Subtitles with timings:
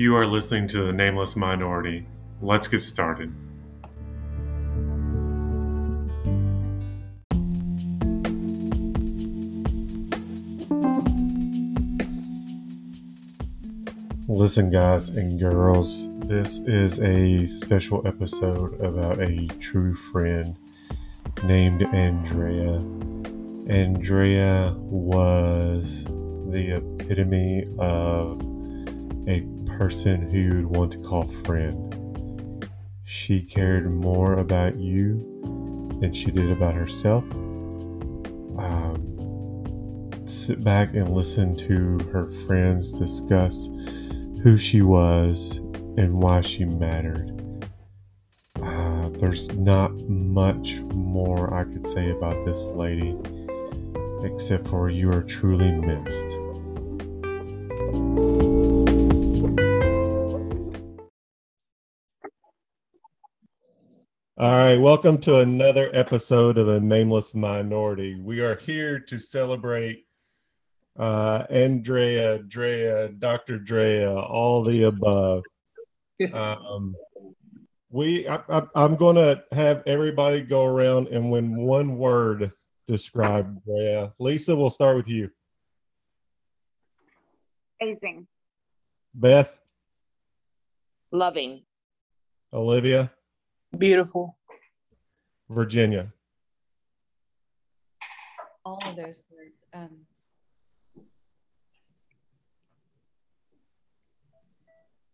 [0.00, 2.06] You are listening to The Nameless Minority.
[2.40, 3.34] Let's get started.
[14.26, 20.56] Listen, guys and girls, this is a special episode about a true friend
[21.44, 22.76] named Andrea.
[23.68, 26.04] Andrea was
[26.48, 28.49] the epitome of
[29.80, 32.68] person who you'd want to call friend.
[33.04, 35.16] She cared more about you
[36.02, 37.24] than she did about herself.
[38.58, 43.70] Um, sit back and listen to her friends discuss
[44.42, 45.62] who she was
[45.96, 47.32] and why she mattered.
[48.62, 53.16] Uh, there's not much more I could say about this lady,
[54.24, 56.38] except for you are truly missed.
[64.70, 68.14] Right, welcome to another episode of the Nameless Minority.
[68.14, 70.06] We are here to celebrate
[70.96, 73.58] uh, Andrea, Drea, Dr.
[73.58, 75.42] Drea, all the above.
[76.32, 76.94] Um,
[77.90, 82.52] we, I, I, I'm going to have everybody go around and when one word
[82.86, 84.12] describe Drea.
[84.20, 85.30] Lisa, we'll start with you.
[87.80, 88.28] Amazing.
[89.14, 89.52] Beth,
[91.10, 91.62] Loving.
[92.52, 93.10] Olivia,
[93.76, 94.36] Beautiful.
[95.50, 96.12] Virginia.
[98.64, 99.56] all of those words.
[99.74, 99.90] Um,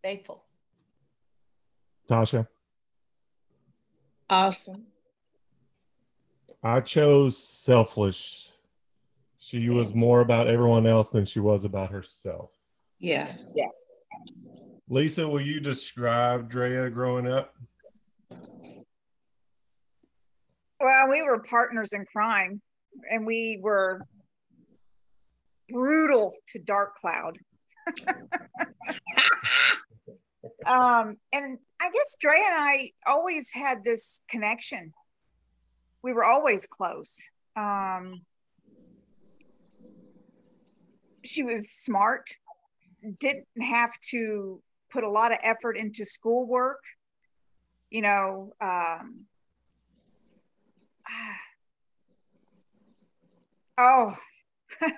[0.02, 0.44] faithful.
[2.08, 2.46] Tasha.
[4.28, 4.86] Awesome.
[6.62, 8.50] I chose selfish.
[9.38, 12.50] She was more about everyone else than she was about herself.
[12.98, 13.36] Yeah.
[13.54, 13.70] Yes.
[14.88, 17.54] Lisa, will you describe Drea growing up?
[20.80, 22.60] Well, we were partners in crime
[23.10, 24.00] and we were
[25.68, 27.38] brutal to Dark Cloud.
[30.66, 34.92] um, and I guess Dre and I always had this connection.
[36.02, 37.30] We were always close.
[37.56, 38.20] Um,
[41.24, 42.28] she was smart,
[43.18, 46.80] didn't have to put a lot of effort into schoolwork.
[47.90, 49.26] You know, um,
[53.78, 54.12] oh,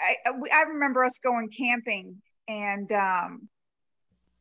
[0.00, 3.48] I, I remember us going camping and um,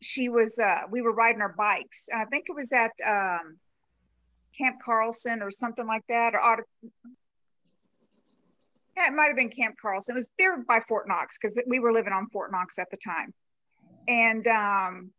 [0.01, 2.07] she was, uh, we were riding our bikes.
[2.11, 3.57] And I think it was at um,
[4.57, 6.67] Camp Carlson or something like that, or Otter-
[8.95, 10.13] yeah, it might have been Camp Carlson.
[10.13, 12.97] It was there by Fort Knox because we were living on Fort Knox at the
[12.97, 13.34] time.
[14.07, 15.11] And um,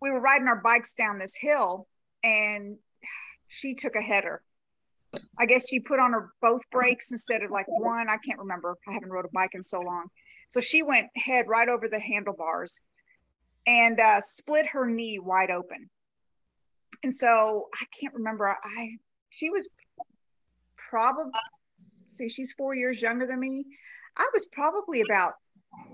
[0.00, 1.86] we were riding our bikes down this hill
[2.24, 2.76] and
[3.50, 4.40] she took a header.
[5.36, 8.08] I guess she put on her both brakes instead of like one.
[8.08, 8.78] I can't remember.
[8.88, 10.06] I haven't rode a bike in so long.
[10.48, 12.80] So she went head right over the handlebars
[13.66, 15.90] and uh, split her knee wide open.
[17.02, 18.56] And so I can't remember.
[18.62, 18.90] I
[19.30, 19.68] she was
[20.76, 21.32] probably
[22.06, 23.64] see she's four years younger than me.
[24.16, 25.32] I was probably about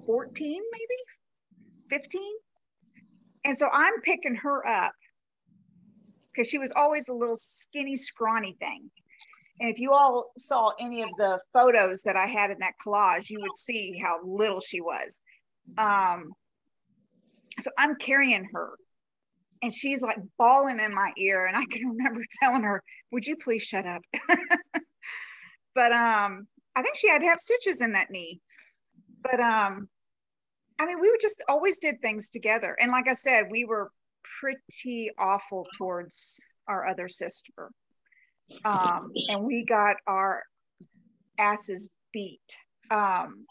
[0.04, 2.22] 14, maybe 15.
[3.46, 4.92] And so I'm picking her up
[6.36, 8.90] because she was always a little skinny, scrawny thing.
[9.58, 13.30] And if you all saw any of the photos that I had in that collage,
[13.30, 15.22] you would see how little she was.
[15.78, 16.32] Um,
[17.60, 18.72] so I'm carrying her,
[19.62, 21.46] and she's like bawling in my ear.
[21.46, 22.82] And I can remember telling her,
[23.12, 24.02] Would you please shut up?
[25.74, 28.40] but um, I think she had to have stitches in that knee.
[29.22, 29.88] But um,
[30.78, 32.76] I mean, we just always did things together.
[32.78, 33.90] And like I said, we were
[34.40, 37.70] pretty awful towards our other sister.
[38.64, 40.42] Um, and we got our
[41.38, 42.40] asses beat.
[42.90, 43.46] Um,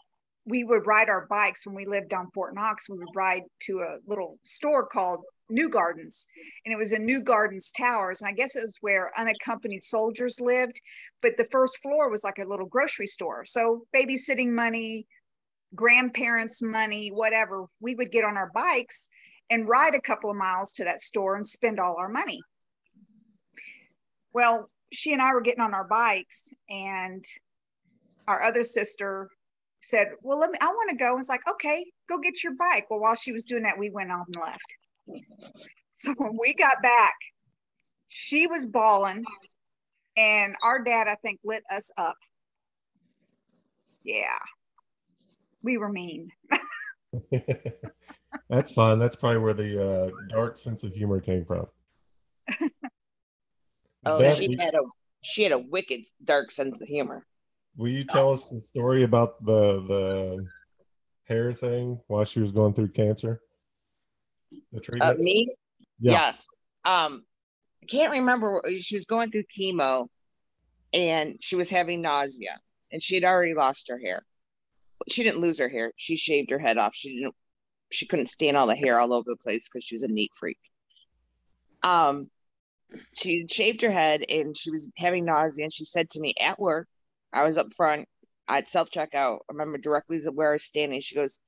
[0.46, 2.88] we would ride our bikes when we lived on Fort Knox.
[2.88, 6.26] We would ride to a little store called New Gardens,
[6.64, 8.20] and it was in New Gardens Towers.
[8.20, 10.80] And I guess it was where unaccompanied soldiers lived.
[11.20, 13.44] But the first floor was like a little grocery store.
[13.44, 15.06] So babysitting money,
[15.74, 19.08] grandparents' money, whatever, we would get on our bikes
[19.50, 22.40] and ride a couple of miles to that store and spend all our money.
[24.32, 27.24] Well, she and I were getting on our bikes, and
[28.28, 29.30] our other sister
[29.80, 31.18] said, Well, let me, I want to go.
[31.18, 32.86] It's like, Okay, go get your bike.
[32.90, 34.76] Well, while she was doing that, we went on and left.
[35.98, 37.14] So when we got back,
[38.08, 39.24] she was bawling,
[40.14, 42.18] and our dad, I think, lit us up.
[44.04, 44.36] Yeah,
[45.62, 46.28] we were mean.
[48.48, 48.98] That's fine.
[48.98, 51.66] That's probably where the uh, dark sense of humor came from.
[54.04, 54.82] Oh, Beth, she had a
[55.22, 57.26] she had a wicked dark sense of humor.
[57.76, 60.46] will you tell us the story about the the
[61.24, 63.40] hair thing while she was going through cancer?
[64.72, 65.48] The Uh, me,
[65.98, 66.12] Yeah.
[66.12, 66.38] yes.
[66.84, 67.24] Um,
[67.82, 68.62] I can't remember.
[68.80, 70.06] She was going through chemo,
[70.92, 72.60] and she was having nausea,
[72.92, 74.24] and she had already lost her hair.
[75.08, 75.92] She didn't lose her hair.
[75.96, 76.94] She shaved her head off.
[76.94, 77.34] She didn't.
[77.90, 80.32] She couldn't stand all the hair all over the place because she was a neat
[80.38, 80.58] freak.
[81.82, 82.30] Um,
[83.14, 85.64] she shaved her head and she was having nausea.
[85.64, 86.88] And she said to me at work,
[87.32, 88.08] I was up front
[88.48, 89.38] at self checkout.
[89.48, 91.00] I remember directly where I was standing.
[91.00, 91.40] She goes,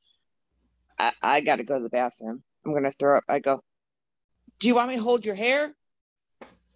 [0.99, 2.43] I, I got to go to the bathroom.
[2.65, 3.25] I'm going to throw up.
[3.29, 3.63] I go,
[4.59, 5.75] Do you want me to hold your hair?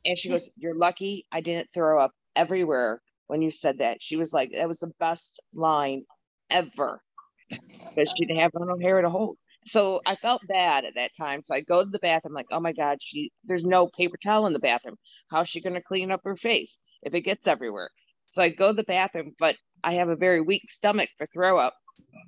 [0.04, 4.02] And she goes, You're lucky I didn't throw up everywhere when you said that.
[4.02, 6.04] She was like, That was the best line
[6.50, 7.00] ever
[7.48, 9.36] because she didn't have no hair to hold.
[9.68, 11.42] So I felt bad at that time.
[11.46, 14.46] So I go to the bathroom, like, oh my God, she there's no paper towel
[14.46, 14.96] in the bathroom.
[15.30, 17.90] How's she gonna clean up her face if it gets everywhere?
[18.28, 21.58] So I go to the bathroom, but I have a very weak stomach for throw
[21.58, 21.74] up.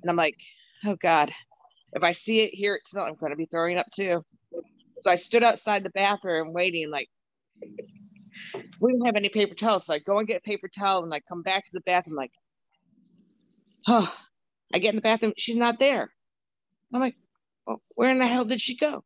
[0.03, 0.35] And I'm like,
[0.85, 1.31] oh God,
[1.93, 4.23] if I see it here, it's not, I'm gonna be throwing up too.
[5.03, 7.07] So I stood outside the bathroom waiting, like
[8.79, 9.83] we don't have any paper towels.
[9.85, 12.15] So I go and get a paper towel and I come back to the bathroom,
[12.15, 12.31] like,
[13.87, 14.07] oh,
[14.73, 16.09] I get in the bathroom, she's not there.
[16.93, 17.15] I'm like,
[17.95, 19.03] where in the hell did she go?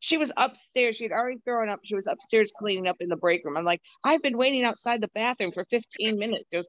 [0.00, 0.96] She was upstairs.
[0.96, 1.80] She had already thrown up.
[1.84, 3.56] She was upstairs cleaning up in the break room.
[3.56, 6.44] I'm like, I've been waiting outside the bathroom for 15 minutes.
[6.50, 6.66] She goes,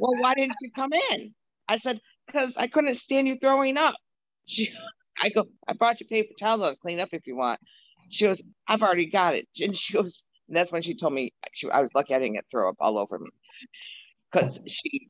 [0.00, 1.34] well, why didn't you come in?
[1.68, 3.94] I said, because I couldn't stand you throwing up.
[4.46, 4.70] She,
[5.20, 7.60] I go, I brought you paper towel to clean up if you want.
[8.10, 9.48] She goes, I've already got it.
[9.58, 12.34] And she goes, and that's when she told me she, I was lucky I didn't
[12.34, 13.30] get throw up all over me
[14.30, 15.08] because she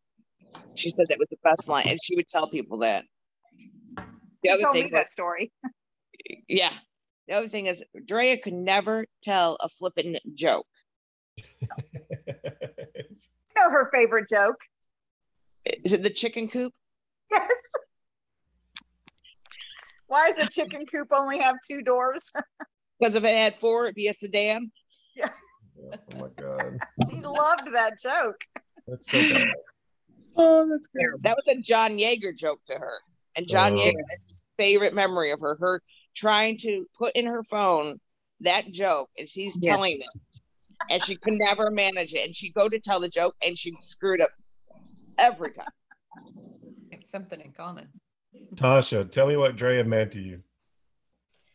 [0.74, 3.04] she said that was the best line, and she would tell people that.
[4.42, 5.52] The You other told thing, me was- that story.
[6.48, 6.72] yeah.
[7.28, 10.66] The other thing is, Drea could never tell a flippin' joke.
[11.60, 11.68] You
[13.56, 14.56] know her favorite joke.
[15.84, 16.72] Is it the chicken coop?
[17.30, 17.52] Yes.
[20.06, 22.32] Why does a chicken coop only have two doors?
[22.98, 24.70] Because if it had four, it'd be a sedan.
[25.16, 25.30] Yeah.
[25.82, 26.76] Oh my god,
[27.10, 28.36] she loved that joke.
[28.86, 29.46] that's so bad.
[30.36, 31.06] Oh, that's great.
[31.22, 33.00] That was a John Yeager joke to her.
[33.36, 33.76] And John Oh.
[33.76, 35.82] Yeager, favorite memory of her, her
[36.14, 38.00] trying to put in her phone
[38.40, 39.70] that joke, and she's Yes.
[39.72, 40.08] telling it.
[40.90, 42.26] And she could never manage it.
[42.26, 44.30] And she'd go to tell the joke, and she'd screw it up
[45.18, 45.66] every time.
[46.90, 47.88] Have something in common.
[48.54, 50.42] Tasha, tell me what Drea meant to you.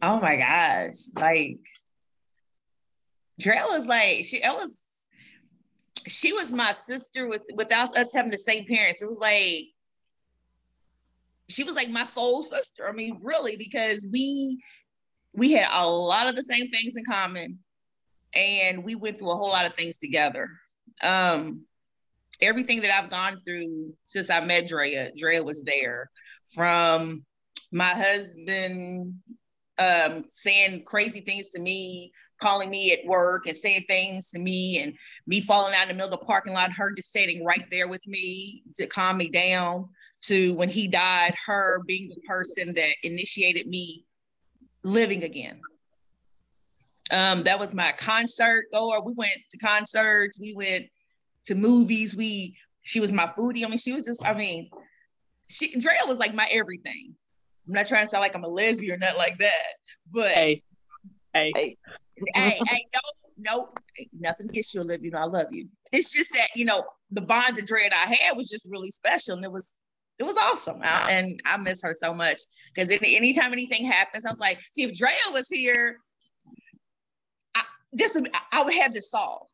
[0.01, 0.95] Oh my gosh.
[1.15, 1.57] Like
[3.39, 5.07] Drea was like she it was
[6.07, 9.01] she was my sister with without us having the same parents.
[9.01, 9.65] It was like
[11.49, 12.87] she was like my soul sister.
[12.87, 14.57] I mean, really, because we
[15.33, 17.59] we had a lot of the same things in common
[18.33, 20.49] and we went through a whole lot of things together.
[21.03, 21.65] Um
[22.41, 26.09] everything that I've gone through since I met Drea, Drea was there.
[26.53, 27.25] From
[27.71, 29.15] my husband
[29.77, 32.11] um, saying crazy things to me,
[32.41, 34.93] calling me at work and saying things to me, and
[35.27, 37.87] me falling out in the middle of the parking lot, her just sitting right there
[37.87, 39.89] with me to calm me down,
[40.23, 44.05] to when he died, her being the person that initiated me
[44.83, 45.59] living again.
[47.11, 49.01] Um, that was my concert goer.
[49.01, 50.87] We went to concerts, we went
[51.45, 52.15] to movies.
[52.15, 53.65] We she was my foodie.
[53.65, 54.69] I mean, she was just, I mean,
[55.47, 57.15] she Drea was like my everything.
[57.67, 59.73] I'm not trying to sound like I'm a lesbian or nothing like that,
[60.11, 60.57] but Hey,
[61.33, 61.77] hey,
[62.35, 62.99] hey, hey, no,
[63.37, 63.69] no,
[64.17, 65.05] nothing gets you, Olivia.
[65.05, 65.67] You know, I love you.
[65.91, 68.91] It's just that you know the bond that Drea and I had was just really
[68.91, 69.81] special, and it was
[70.17, 70.81] it was awesome.
[70.81, 72.39] I- and I miss her so much
[72.73, 75.97] because any, anytime anything happens, I was like, see, if Drea was here,
[77.55, 79.51] I, this would I would have this solved.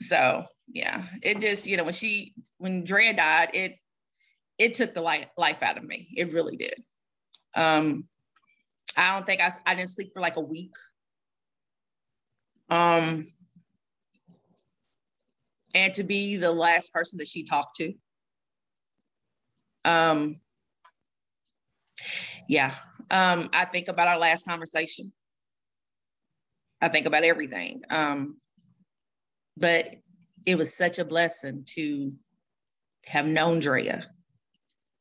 [0.00, 3.74] So yeah, it just you know when she when Drea died, it
[4.58, 6.08] it took the life life out of me.
[6.16, 6.74] It really did.
[7.54, 8.06] Um,
[8.96, 10.72] I don't think I, I didn't sleep for like a week.
[12.68, 13.26] Um,
[15.74, 17.92] and to be the last person that she talked to.
[19.84, 20.40] Um,
[22.48, 22.74] yeah.
[23.10, 25.12] Um, I think about our last conversation.
[26.80, 27.82] I think about everything.
[27.90, 28.36] Um,
[29.56, 29.96] but
[30.46, 32.12] it was such a blessing to
[33.06, 34.04] have known Drea,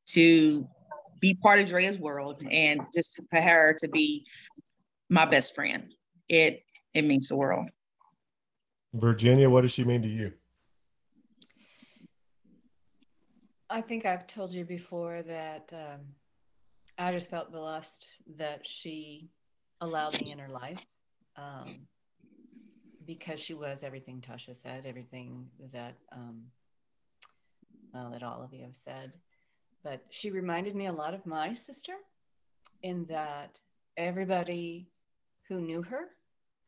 [0.07, 0.67] to
[1.19, 4.25] be part of Drea's world, and just for her to be
[5.09, 5.93] my best friend.
[6.27, 7.69] It it means the world.
[8.93, 10.33] Virginia, what does she mean to you?
[13.69, 15.99] I think I've told you before that um,
[16.97, 18.07] I just felt blessed
[18.38, 19.29] that she
[19.79, 20.85] allowed me in her life
[21.38, 21.88] um,
[23.05, 26.45] because she was everything Tasha said, everything that um,
[27.93, 29.13] well, that all of you have said.
[29.83, 31.93] But she reminded me a lot of my sister
[32.83, 33.61] in that
[33.97, 34.89] everybody
[35.47, 36.09] who knew her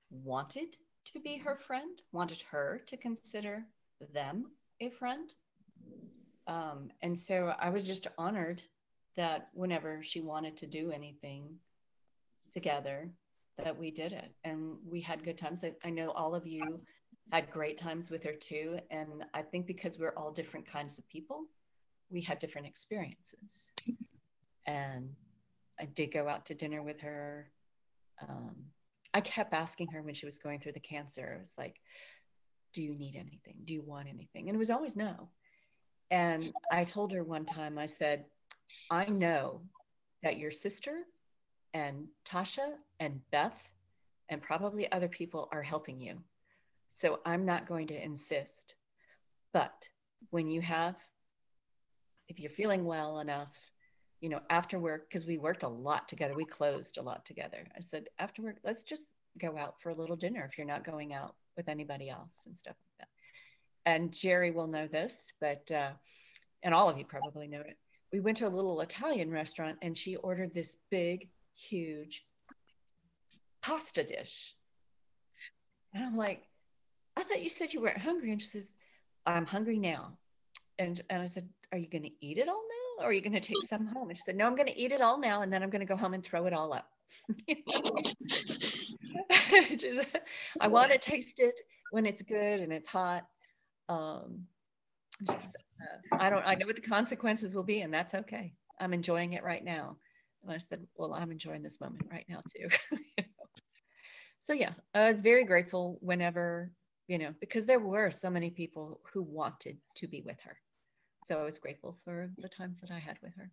[0.09, 0.77] wanted
[1.13, 3.63] to be her friend, wanted her to consider
[4.13, 5.33] them a friend.
[6.51, 8.61] Um, and so I was just honored
[9.15, 11.55] that whenever she wanted to do anything
[12.53, 13.09] together,
[13.63, 15.63] that we did it and we had good times.
[15.63, 16.81] I, I know all of you
[17.31, 18.79] had great times with her too.
[18.89, 21.45] And I think because we're all different kinds of people,
[22.09, 23.69] we had different experiences.
[24.65, 25.11] And
[25.79, 27.49] I did go out to dinner with her.
[28.27, 28.55] Um,
[29.13, 31.77] I kept asking her when she was going through the cancer, I was like,
[32.73, 33.55] Do you need anything?
[33.63, 34.49] Do you want anything?
[34.49, 35.29] And it was always no.
[36.11, 38.25] And I told her one time, I said,
[38.91, 39.61] I know
[40.23, 41.03] that your sister
[41.73, 43.57] and Tasha and Beth
[44.29, 46.17] and probably other people are helping you.
[46.91, 48.75] So I'm not going to insist.
[49.53, 49.87] But
[50.29, 50.95] when you have,
[52.27, 53.55] if you're feeling well enough,
[54.19, 57.65] you know, after work, because we worked a lot together, we closed a lot together.
[57.75, 59.05] I said, after work, let's just
[59.39, 62.57] go out for a little dinner if you're not going out with anybody else and
[62.57, 63.10] stuff like that.
[63.85, 65.91] And Jerry will know this, but, uh,
[66.63, 67.77] and all of you probably know it.
[68.13, 72.25] We went to a little Italian restaurant and she ordered this big, huge
[73.61, 74.55] pasta dish.
[75.93, 76.43] And I'm like,
[77.17, 78.31] I thought you said you weren't hungry.
[78.31, 78.69] And she says,
[79.25, 80.17] I'm hungry now.
[80.79, 82.63] And, and I said, Are you going to eat it all
[82.99, 83.05] now?
[83.05, 84.09] Or are you going to take some home?
[84.09, 85.41] And she said, No, I'm going to eat it all now.
[85.41, 86.87] And then I'm going to go home and throw it all up.
[90.59, 91.59] I want to taste it
[91.91, 93.25] when it's good and it's hot.
[93.89, 94.45] Um,
[95.23, 98.53] just, uh, I don't, I know what the consequences will be, and that's okay.
[98.79, 99.97] I'm enjoying it right now.
[100.43, 102.69] And I said, Well, I'm enjoying this moment right now, too.
[104.41, 106.71] so, yeah, I was very grateful whenever
[107.11, 110.55] you know, because there were so many people who wanted to be with her.
[111.25, 113.51] So I was grateful for the times that I had with her.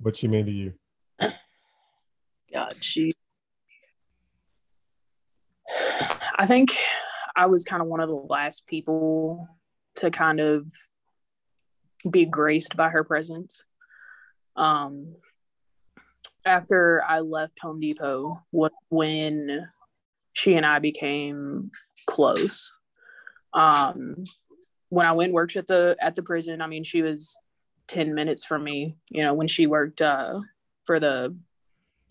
[0.00, 0.72] what she mean to you?
[2.52, 3.12] God, she.
[6.36, 6.76] I think
[7.34, 9.48] I was kind of one of the last people
[9.96, 10.66] to kind of
[12.08, 13.64] be graced by her presence.
[14.56, 15.14] Um,
[16.44, 19.68] after I left Home Depot, what when
[20.32, 21.70] she and I became
[22.06, 22.72] close.
[23.54, 24.24] Um,
[24.88, 27.36] when I went and worked at the at the prison, I mean, she was
[27.86, 28.96] ten minutes from me.
[29.10, 30.40] You know, when she worked uh,
[30.84, 31.36] for the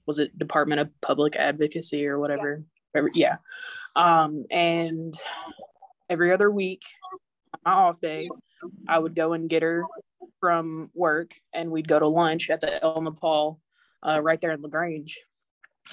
[0.05, 2.63] was it Department of Public Advocacy or whatever.
[2.95, 3.01] Yeah.
[3.13, 3.35] yeah.
[3.95, 5.17] Um, and
[6.09, 6.83] every other week,
[7.65, 8.29] my off day,
[8.87, 9.83] I would go and get her
[10.39, 13.59] from work, and we'd go to lunch at the El Nopal,
[14.03, 15.19] uh, right there in Lagrange.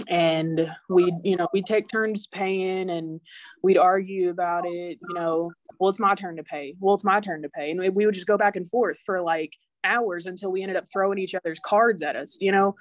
[0.09, 3.21] And we'd you know we'd take turns paying and
[3.63, 5.51] we'd argue about it you know
[5.81, 6.75] well it's my turn to pay.
[6.79, 7.71] Well it's my turn to pay.
[7.71, 10.85] And we would just go back and forth for like hours until we ended up
[10.93, 12.75] throwing each other's cards at us you know?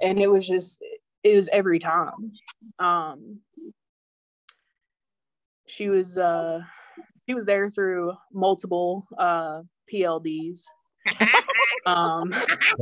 [0.00, 0.82] And it was just
[1.22, 2.32] it was every time.
[2.78, 3.40] Um
[5.66, 6.60] she was uh
[7.26, 10.64] she was there through multiple uh plds
[11.86, 12.32] um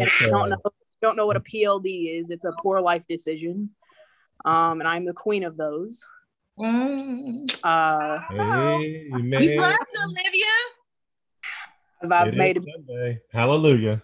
[0.00, 0.72] I don't know
[1.02, 3.70] don't know what a PLD is, it's a poor life decision.
[4.44, 6.06] Um, and I'm the queen of those.
[6.58, 7.50] Mm.
[7.62, 9.42] Uh, hey, man.
[9.42, 10.46] You Olivia?
[12.10, 13.20] I've made Sunday.
[13.32, 14.02] Hallelujah.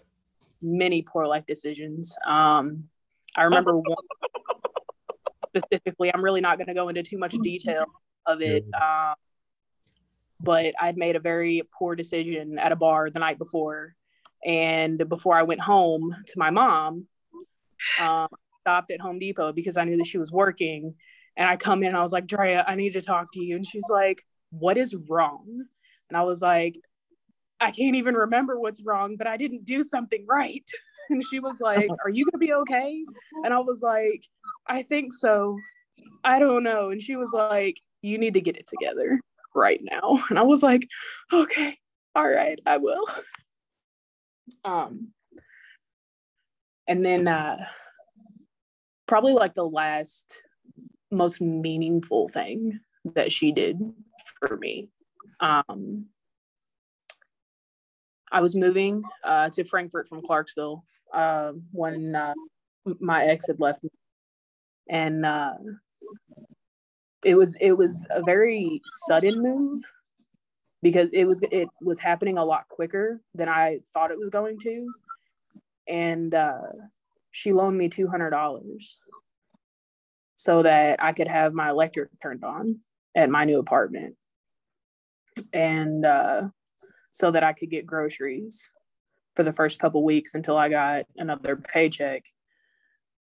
[0.61, 2.16] Many poor life decisions.
[2.26, 2.88] Um,
[3.37, 3.97] I remember one
[5.56, 6.12] specifically.
[6.12, 7.87] I'm really not going to go into too much detail
[8.28, 8.64] of it.
[8.80, 9.14] Um,
[10.40, 13.97] but I'd made a very poor decision at a bar the night before
[14.44, 17.06] and before I went home to my mom,
[18.00, 18.28] um,
[18.61, 20.94] stopped at Home Depot because I knew that she was working.
[21.37, 23.56] And I come in, I was like, Drea, I need to talk to you.
[23.56, 25.64] And she's like, What is wrong?
[26.08, 26.76] And I was like,
[27.61, 30.64] I can't even remember what's wrong, but I didn't do something right.
[31.11, 33.02] And she was like, Are you gonna be okay?
[33.42, 34.26] And I was like,
[34.68, 35.56] I think so.
[36.23, 36.90] I don't know.
[36.90, 39.20] And she was like, You need to get it together
[39.54, 40.22] right now.
[40.30, 40.86] And I was like,
[41.32, 41.76] Okay,
[42.14, 43.04] all right, I will.
[44.64, 45.08] Um,
[46.86, 47.66] and then uh,
[49.06, 50.40] probably like the last
[51.10, 52.80] most meaningful thing
[53.14, 53.78] that she did
[54.40, 54.88] for me.
[55.40, 56.06] Um,
[58.30, 62.34] I was moving uh, to Frankfort from Clarksville uh, when uh,
[63.00, 63.90] my ex had left me,
[64.88, 65.54] and uh,
[67.25, 69.82] it was it was a very sudden move
[70.82, 74.58] because it was it was happening a lot quicker than I thought it was going
[74.60, 74.88] to.
[75.88, 76.60] and uh,
[77.30, 78.98] she loaned me two hundred dollars
[80.37, 82.80] so that I could have my electric turned on
[83.16, 84.16] at my new apartment,
[85.52, 86.48] and uh,
[87.10, 88.70] so that I could get groceries
[89.34, 92.25] for the first couple weeks until I got another paycheck.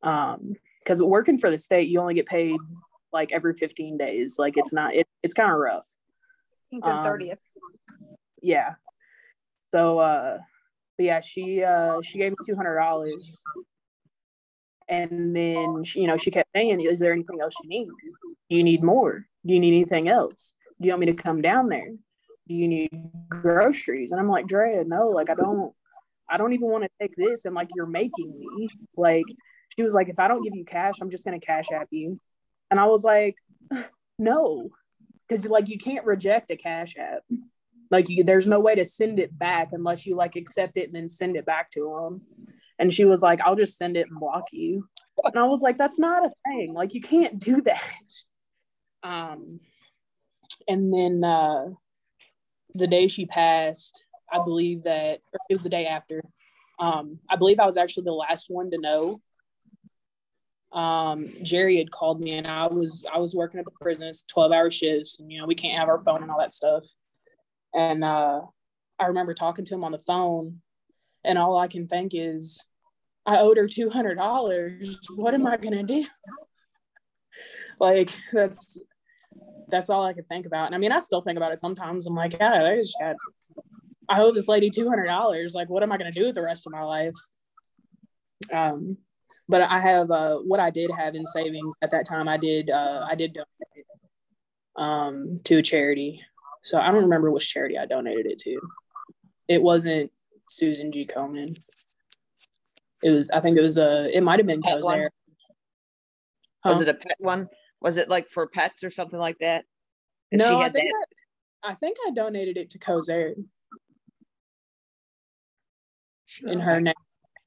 [0.02, 2.58] Um, because working for the state, you only get paid
[3.14, 4.38] like every 15 days.
[4.38, 5.88] Like it's not, it, it's kind of rough.
[6.70, 7.32] and 30th.
[7.32, 7.38] Um,
[8.42, 8.74] Yeah.
[9.72, 10.38] So, uh,
[10.98, 13.06] but yeah, she, uh, she gave me $200
[14.88, 17.88] and then, she, you know, she kept saying, is there anything else you need?
[18.50, 19.26] Do you need more?
[19.46, 20.52] Do you need anything else?
[20.80, 21.88] Do you want me to come down there?
[22.46, 22.90] Do you need
[23.30, 24.12] groceries?
[24.12, 25.72] And I'm like, Drea, no, like I don't,
[26.28, 27.46] I don't even want to take this.
[27.46, 29.24] And like, you're making me like,
[29.74, 31.88] she was like, if I don't give you cash, I'm just going to cash app
[31.90, 32.20] you.
[32.74, 33.38] And I was like,
[34.18, 34.68] no,
[35.28, 37.22] because like you can't reject a cash app.
[37.92, 40.92] Like you, there's no way to send it back unless you like accept it and
[40.92, 42.22] then send it back to them.
[42.80, 44.88] And she was like, I'll just send it and block you.
[45.22, 46.74] And I was like, that's not a thing.
[46.74, 47.80] Like you can't do that.
[49.04, 49.60] Um,
[50.66, 51.66] and then uh,
[52.72, 56.24] the day she passed, I believe that it was the day after.
[56.78, 59.20] Um, I believe I was actually the last one to know
[60.74, 64.22] um, Jerry had called me and I was I was working at the prison, it's
[64.22, 66.84] 12 hour shifts, and you know, we can't have our phone and all that stuff.
[67.74, 68.40] And uh,
[68.98, 70.60] I remember talking to him on the phone,
[71.24, 72.64] and all I can think is,
[73.24, 74.98] I owed her two hundred dollars.
[75.14, 76.04] What am I gonna do?
[77.80, 78.78] like that's
[79.68, 80.66] that's all I could think about.
[80.66, 82.06] And I mean, I still think about it sometimes.
[82.06, 83.14] I'm like, yeah, I just got
[84.08, 85.54] I owe this lady two hundred dollars.
[85.54, 87.14] Like, what am I gonna do with the rest of my life?
[88.52, 88.98] Um,
[89.48, 92.28] but I have uh, what I did have in savings at that time.
[92.28, 93.86] I did uh, I did donate
[94.76, 96.22] um, to a charity.
[96.62, 98.58] So I don't remember which charity I donated it to.
[99.48, 100.10] It wasn't
[100.48, 101.06] Susan G.
[101.06, 101.54] Komen.
[103.02, 104.98] It was I think it was a it might have been Pet one?
[104.98, 105.08] Kosair.
[106.64, 107.48] Was it a pet one?
[107.82, 109.66] Was it like for pets or something like that?
[110.32, 111.06] No, she I think that.
[111.62, 113.34] I, I think I donated it to Kosair
[116.24, 116.94] She in her name.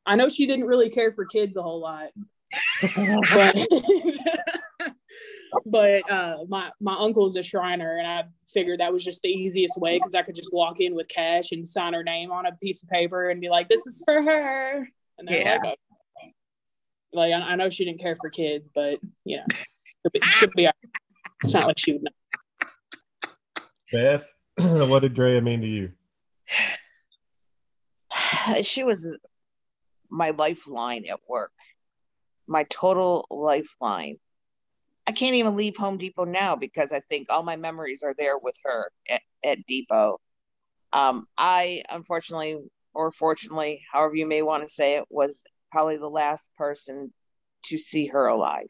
[0.08, 2.12] I know she didn't really care for kids a whole lot,
[3.34, 3.56] but
[5.66, 9.78] but uh, my my uncle's a Shriner, and I figured that was just the easiest
[9.78, 12.56] way because I could just walk in with cash and sign her name on a
[12.56, 15.58] piece of paper and be like, "This is for her." And Yeah.
[15.62, 15.76] like, "Okay."
[17.14, 20.52] like I, I know she didn't care for kids, but you know, should be, should
[20.54, 20.92] be all right.
[21.44, 22.12] it's not like she would know.
[23.92, 24.26] Beth,
[24.90, 25.92] what did Drea mean to you?
[28.64, 29.14] she was
[30.10, 31.52] my lifeline at work,
[32.48, 34.18] my total lifeline.
[35.06, 38.38] I can't even leave Home Depot now because I think all my memories are there
[38.38, 40.20] with her at, at Depot.
[40.92, 42.58] Um, I unfortunately,
[42.94, 47.14] or fortunately, however you may want to say it, was probably the last person
[47.64, 48.70] to see her alive.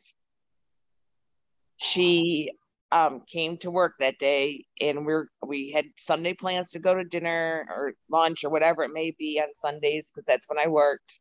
[1.77, 2.51] She
[2.91, 7.03] um, came to work that day, and we're we had Sunday plans to go to
[7.03, 11.19] dinner or lunch or whatever it may be on Sundays because that's when I worked,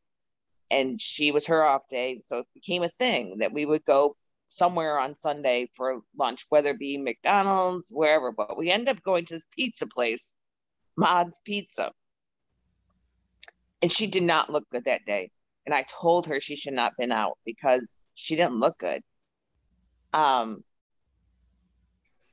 [0.71, 4.17] and she was her off day, so it became a thing that we would go
[4.49, 8.33] somewhere on Sunday for lunch, whether it be McDonald's, wherever.
[8.33, 10.35] But we ended up going to this pizza place,
[10.97, 11.93] Mod's Pizza,
[13.83, 15.31] and she did not look good that day.
[15.67, 19.03] And I told her she should not have been out because she didn't look good.
[20.13, 20.63] Um,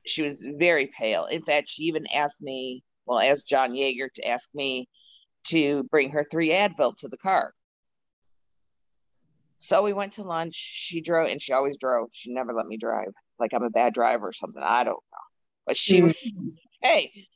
[0.06, 1.26] she was very pale.
[1.26, 4.88] In fact, she even asked me, well, asked John Yeager to ask me
[5.48, 7.52] to bring her three Advil to the car.
[9.64, 10.54] So we went to lunch.
[10.54, 12.10] She drove, and she always drove.
[12.12, 13.08] She never let me drive.
[13.38, 14.62] Like I'm a bad driver or something.
[14.62, 15.24] I don't know.
[15.66, 16.14] But she, Mm.
[16.82, 17.26] hey,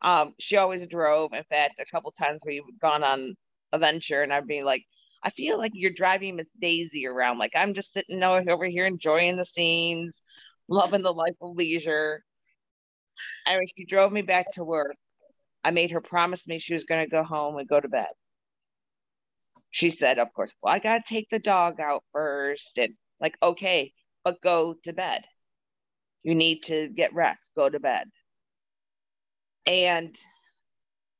[0.00, 1.34] um, she always drove.
[1.34, 3.34] In fact, a couple times we've gone on
[3.72, 4.84] a venture, and I'd be like,
[5.22, 7.36] I feel like you're driving Miss Daisy around.
[7.36, 10.22] Like I'm just sitting over here enjoying the scenes,
[10.66, 12.24] loving the life of leisure.
[13.46, 14.96] Anyway, she drove me back to work.
[15.62, 18.08] I made her promise me she was going to go home and go to bed.
[19.70, 22.78] She said, of course, well, I got to take the dog out first.
[22.78, 23.92] And like, okay,
[24.24, 25.22] but go to bed.
[26.22, 28.08] You need to get rest, go to bed.
[29.66, 30.14] And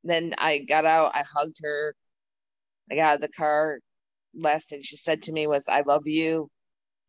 [0.04, 1.94] then I got out, I hugged her,
[2.90, 3.78] I got out of the car.
[4.34, 6.48] Last thing she said to me was, I love you.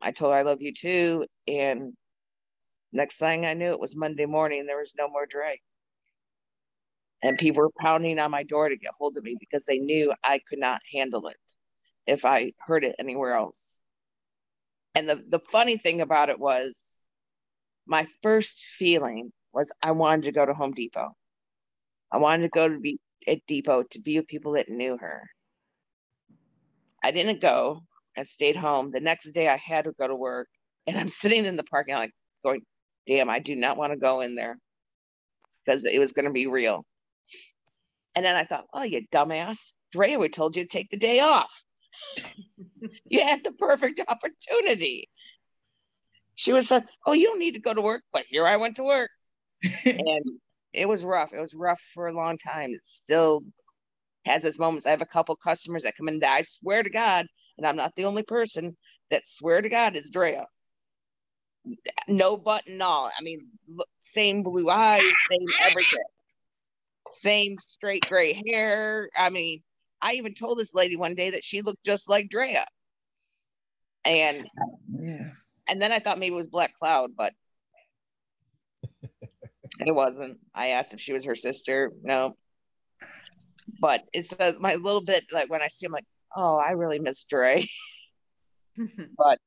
[0.01, 1.25] I told her I love you too.
[1.47, 1.93] And
[2.91, 4.65] next thing I knew, it was Monday morning.
[4.65, 5.59] There was no more Dre.
[7.23, 10.13] And people were pounding on my door to get hold of me because they knew
[10.23, 11.37] I could not handle it
[12.07, 13.79] if I heard it anywhere else.
[14.95, 16.93] And the, the funny thing about it was
[17.85, 21.15] my first feeling was I wanted to go to Home Depot.
[22.11, 25.29] I wanted to go to be at Depot to be with people that knew her.
[27.03, 27.81] I didn't go.
[28.17, 28.91] I stayed home.
[28.91, 30.47] The next day I had to go to work
[30.87, 32.11] and I'm sitting in the parking lot like
[32.43, 32.61] going,
[33.07, 34.57] damn, I do not want to go in there
[35.65, 36.85] because it was going to be real.
[38.15, 39.71] And then I thought, oh, you dumbass.
[39.91, 41.63] Drea would told you to take the day off.
[43.05, 45.09] you had the perfect opportunity.
[46.35, 48.03] She was like, oh, you don't need to go to work.
[48.11, 49.09] But here I went to work.
[49.85, 50.25] and
[50.73, 51.33] it was rough.
[51.33, 52.71] It was rough for a long time.
[52.71, 53.43] It still
[54.25, 54.85] has its moments.
[54.85, 57.25] I have a couple customers that come in that I swear to God,
[57.57, 58.77] and I'm not the only person
[59.09, 60.45] that swear to God is Drea.
[62.07, 63.11] No button, all.
[63.17, 63.47] I mean,
[64.01, 65.99] same blue eyes, same everything,
[67.13, 69.09] same straight gray hair.
[69.17, 69.61] I mean,
[70.01, 72.65] I even told this lady one day that she looked just like Drea.
[74.03, 74.47] And
[74.91, 75.29] yeah.
[75.67, 77.33] And then I thought maybe it was Black Cloud, but
[79.79, 80.39] it wasn't.
[80.55, 81.91] I asked if she was her sister.
[82.01, 82.35] No.
[83.79, 86.99] But it's a, my little bit like when I see him, like, oh, I really
[86.99, 87.67] miss Dre.
[89.17, 89.37] but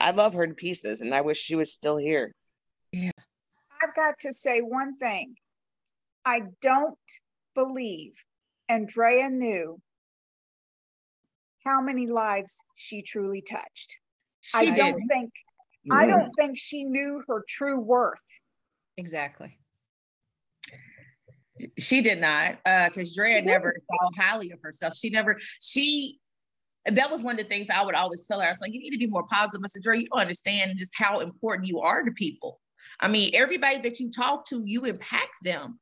[0.00, 2.34] I love her to pieces, and I wish she was still here.
[2.92, 3.10] Yeah.
[3.82, 5.34] I've got to say one thing.
[6.24, 6.98] I don't
[7.54, 8.12] believe
[8.68, 9.80] Andrea knew
[11.64, 13.96] how many lives she truly touched.
[14.40, 15.08] She I don't did.
[15.08, 15.32] think
[15.92, 18.24] I don't think she knew her true worth.
[18.96, 19.58] Exactly.
[21.78, 24.96] She did not, because uh, Drea never thought highly of herself.
[24.96, 26.18] She never, she,
[26.86, 28.46] that was one of the things I would always tell her.
[28.46, 29.60] I was like, you need to be more positive.
[29.62, 32.60] I said, Drea, you don't understand just how important you are to people.
[32.98, 35.78] I mean, everybody that you talk to, you impact them.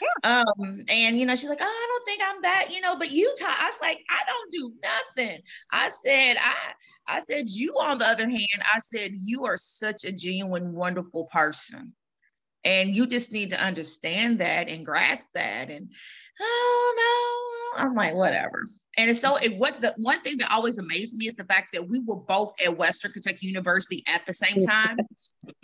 [0.00, 0.42] Yeah.
[0.42, 3.10] Um, and you know, she's like, oh, I don't think I'm that, you know, but
[3.10, 3.56] you talk.
[3.60, 5.40] I was like, I don't do nothing.
[5.70, 6.54] I said, I
[7.06, 11.26] I said, you on the other hand, I said, you are such a genuine, wonderful
[11.26, 11.94] person.
[12.64, 15.68] And you just need to understand that and grasp that.
[15.68, 15.88] And
[16.40, 18.64] oh no, I'm like, whatever.
[18.96, 21.88] And so it what the one thing that always amazed me is the fact that
[21.88, 24.96] we were both at Western Kentucky University at the same time.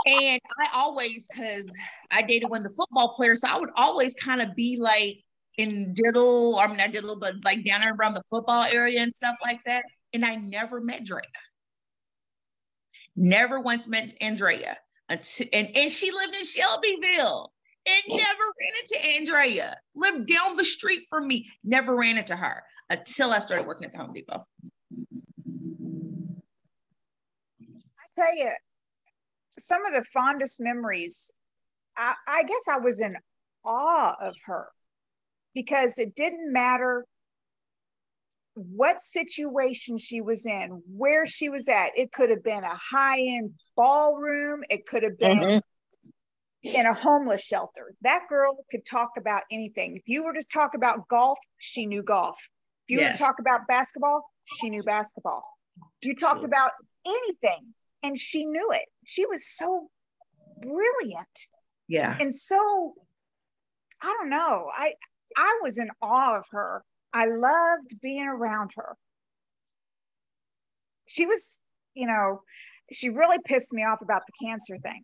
[0.06, 1.74] and I always, because
[2.10, 5.24] I dated one of the football players, so I would always kind of be like
[5.58, 9.38] in Diddle, I mean not Diddle, but like down around the football area and stuff
[9.44, 9.86] like that.
[10.14, 11.22] And I never met Drea.
[13.16, 14.78] Never once met Andrea.
[15.10, 17.52] Until, and, and she lived in Shelbyville
[17.86, 19.76] and never ran into Andrea.
[19.96, 21.50] Lived down the street from me.
[21.64, 24.46] Never ran into her until I started working at the Home Depot.
[27.62, 28.52] I tell you,
[29.68, 31.32] some of the fondest memories,
[31.98, 33.16] I, I guess I was in
[33.64, 34.68] awe of her
[35.54, 37.06] because it didn't matter
[38.56, 41.92] what situation she was in, where she was at.
[41.96, 46.76] It could have been a high end ballroom, it could have been mm-hmm.
[46.76, 47.94] in a homeless shelter.
[48.02, 49.96] That girl could talk about anything.
[49.96, 52.38] If you were to talk about golf, she knew golf.
[52.88, 53.12] If you yes.
[53.12, 55.44] were to talk about basketball, she knew basketball.
[56.04, 56.72] You talked about
[57.06, 58.88] anything and she knew it.
[59.06, 59.90] She was so
[60.62, 61.48] brilliant.
[61.88, 62.18] Yeah.
[62.20, 62.94] And so
[64.02, 64.70] I don't know.
[64.76, 64.94] I
[65.38, 66.84] I was in awe of her.
[67.14, 68.96] I loved being around her.
[71.08, 71.60] She was,
[71.94, 72.42] you know,
[72.92, 75.04] she really pissed me off about the cancer thing.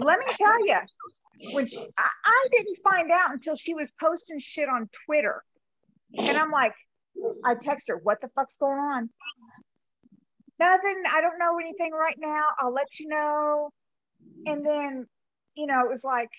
[0.00, 0.78] Let me tell you,
[1.52, 5.42] when she, I, I didn't find out until she was posting shit on Twitter.
[6.16, 6.72] And I'm like,
[7.44, 9.10] I text her, what the fuck's going on?
[10.58, 11.02] Nothing.
[11.12, 12.44] I don't know anything right now.
[12.58, 13.70] I'll let you know.
[14.46, 15.06] And then,
[15.56, 16.30] you know, it was like,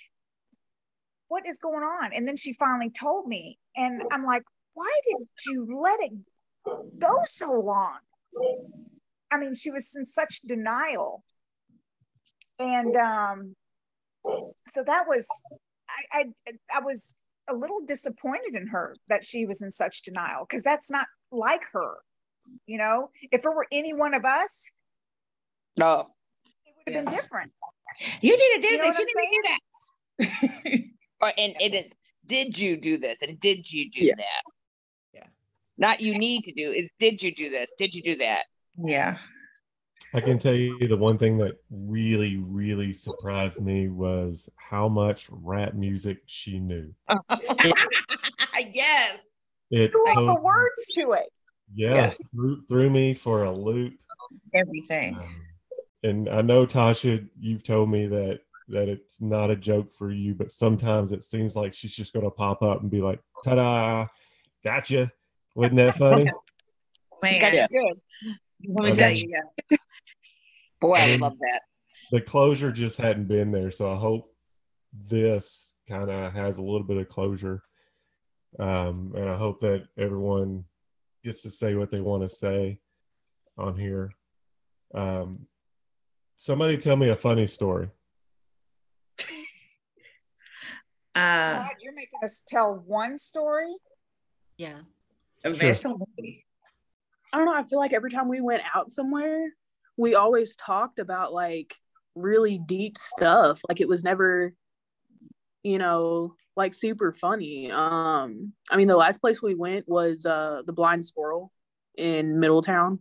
[1.27, 2.11] what is going on?
[2.13, 3.57] And then she finally told me.
[3.75, 6.13] And I'm like, why did you let it
[6.99, 7.99] go so long?
[9.31, 11.23] I mean, she was in such denial.
[12.59, 13.55] And um,
[14.65, 15.27] so that was,
[16.11, 17.17] I, I, I was
[17.49, 21.61] a little disappointed in her that she was in such denial because that's not like
[21.73, 21.97] her.
[22.65, 24.71] You know, if it were any one of us,
[25.77, 26.07] no,
[26.65, 27.09] it would have yeah.
[27.09, 27.51] been different.
[28.21, 28.99] You need to do you this.
[28.99, 30.79] You need to do that.
[31.19, 34.15] Or and it is did you do this and did you do yeah.
[34.17, 34.43] that?
[35.13, 35.27] Yeah.
[35.77, 37.69] Not you need to do is did you do this?
[37.77, 38.43] Did you do that?
[38.77, 39.17] Yeah.
[40.13, 45.27] I can tell you the one thing that really, really surprised me was how much
[45.29, 46.93] rap music she knew.
[48.71, 49.23] yes.
[49.69, 51.27] It all the words to it.
[51.73, 52.29] Yes, yes.
[52.29, 53.93] Threw, threw, me for a loop.
[54.53, 55.15] Everything.
[55.15, 55.45] Um,
[56.03, 60.35] and I know Tasha, you've told me that that it's not a joke for you,
[60.35, 63.55] but sometimes it seems like she's just going to pop up and be like, "Ta
[63.55, 64.07] da,
[64.63, 65.11] gotcha!"
[65.55, 66.29] Wasn't that funny?
[67.23, 67.67] Man, yeah.
[67.67, 68.33] good.
[68.75, 69.77] Let me tell you, yeah.
[70.79, 71.61] Boy, I love that.
[72.11, 74.33] The closure just hadn't been there, so I hope
[75.09, 77.63] this kind of has a little bit of closure.
[78.59, 80.63] Um, and I hope that everyone
[81.27, 82.79] gets to say what they want to say
[83.57, 84.09] on here.
[84.95, 85.45] Um,
[86.37, 87.89] somebody tell me a funny story.
[91.15, 93.75] Uh, God, you're making us tell one story.
[94.59, 94.81] Yeah.
[95.41, 96.45] there's so many.
[97.33, 97.55] I don't know.
[97.55, 99.49] I feel like every time we went out somewhere,
[99.97, 101.73] we always talked about like
[102.13, 103.61] really deep stuff.
[103.67, 104.53] Like it was never,
[105.63, 107.71] you know, like super funny.
[107.71, 111.51] Um, I mean, the last place we went was uh the Blind Squirrel
[111.95, 112.99] in Middletown.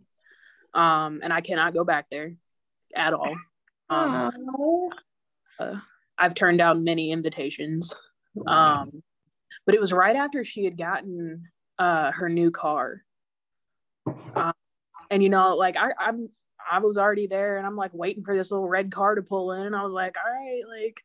[0.73, 2.33] Um, and I cannot go back there
[2.95, 3.35] at all.
[3.89, 4.31] Um,
[5.59, 5.75] uh,
[6.17, 7.95] I've turned down many invitations.
[8.45, 9.03] Um,
[9.65, 11.45] but it was right after she had gotten
[11.79, 13.03] uh, her new car.
[14.35, 14.53] Uh,
[15.09, 16.29] and you know, like I, I'm,
[16.69, 19.51] I was already there, and I'm like waiting for this little red car to pull
[19.53, 19.67] in.
[19.67, 21.01] and I was like, all right, like,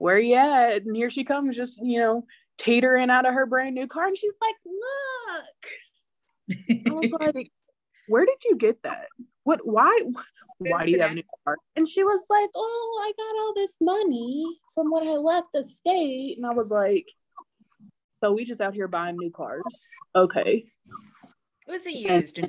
[0.00, 0.82] where you at?
[0.82, 2.24] And here she comes, just you know,
[2.58, 6.88] teetering out of her brand new car, and she's like, look.
[6.88, 7.50] I was like,
[8.08, 9.06] where did you get that?
[9.44, 9.60] What?
[9.64, 10.00] Why?
[10.58, 11.56] Why do you have a new car?
[11.76, 15.64] And she was like, oh, I got all this money from when I left the
[15.64, 16.36] state.
[16.36, 17.06] And I was like,
[18.22, 19.62] so we just out here buying new cars.
[20.16, 20.64] Okay.
[21.66, 22.48] It was a used new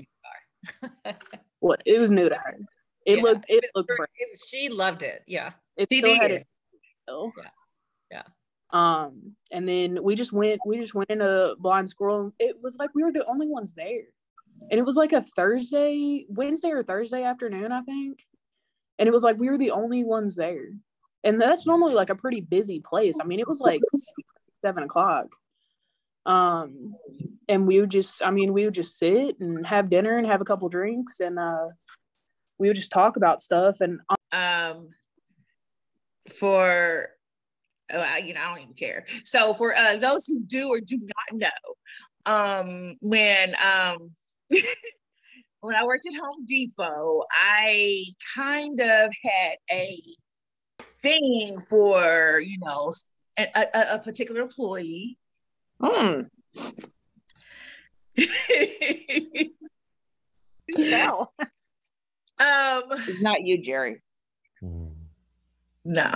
[1.03, 1.15] car.
[1.59, 1.81] What?
[1.85, 2.57] It was new to her.
[3.05, 3.45] It Yeah, looked.
[3.47, 3.87] It was looked.
[3.89, 4.09] very- Brand.
[4.17, 5.21] it was- she loved it.
[5.27, 5.51] Yeah.
[5.77, 6.47] It She still had it.
[7.37, 7.49] Yeah.
[8.11, 8.23] Yeah.
[8.73, 10.61] Um, and then we just went.
[10.65, 12.33] We just went in a blind squirrel.
[12.39, 14.03] It was like we were the only ones there,
[14.69, 18.25] and it was like a Thursday, Wednesday or Thursday afternoon, I think.
[18.97, 20.69] And it was like we were the only ones there,
[21.23, 23.17] and that's normally like a pretty busy place.
[23.21, 23.81] I mean, it was like
[24.63, 25.27] seven o'clock.
[26.25, 26.95] Um,
[27.47, 30.41] and we would just, I mean, we would just sit and have dinner and have
[30.41, 31.69] a couple drinks, and uh,
[32.57, 33.81] we would just talk about stuff.
[33.81, 33.99] And
[34.31, 34.87] um,
[36.31, 37.09] for
[37.93, 39.05] oh, I, you know, I don't even care.
[39.23, 41.47] So for uh, those who do or do not know,
[42.25, 44.11] um, when um,
[45.61, 48.03] when I worked at Home Depot, I
[48.35, 50.01] kind of had a
[51.01, 52.93] thing for you know
[53.37, 55.17] a, a, a particular employee.
[55.81, 56.21] Hmm.
[60.77, 61.33] Hell.
[61.39, 61.47] um,
[62.39, 64.01] It's not you, Jerry.
[65.83, 66.09] No.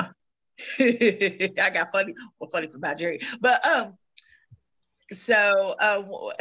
[0.80, 3.20] I got funny, well, funny about Jerry.
[3.42, 3.94] But um,
[5.12, 6.06] so um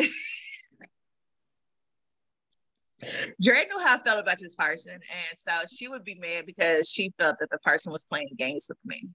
[3.40, 6.88] Jerry knew how I felt about this person, and so she would be mad because
[6.88, 9.08] she felt that the person was playing games with me.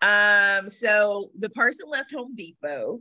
[0.00, 3.00] Um, so the person left Home Depot,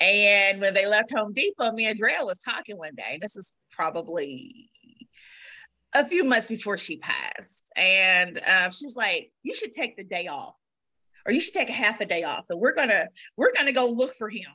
[0.00, 3.18] and when they left Home Depot, me and Drea was talking one day.
[3.20, 4.68] This is probably
[5.94, 7.70] a few months before she passed.
[7.76, 10.54] And um, she's like, you should take the day off.
[11.26, 12.46] Or you should take a half a day off.
[12.46, 14.50] So we're gonna we're gonna go look for him.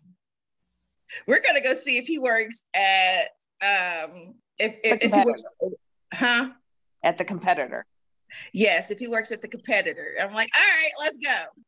[1.26, 3.30] We're gonna go see if he works at
[3.64, 5.44] um if if, if he works
[6.14, 6.50] huh?
[7.02, 7.86] At the competitor.
[8.54, 10.16] Yes, if he works at the competitor.
[10.22, 11.64] I'm like, all right, let's go.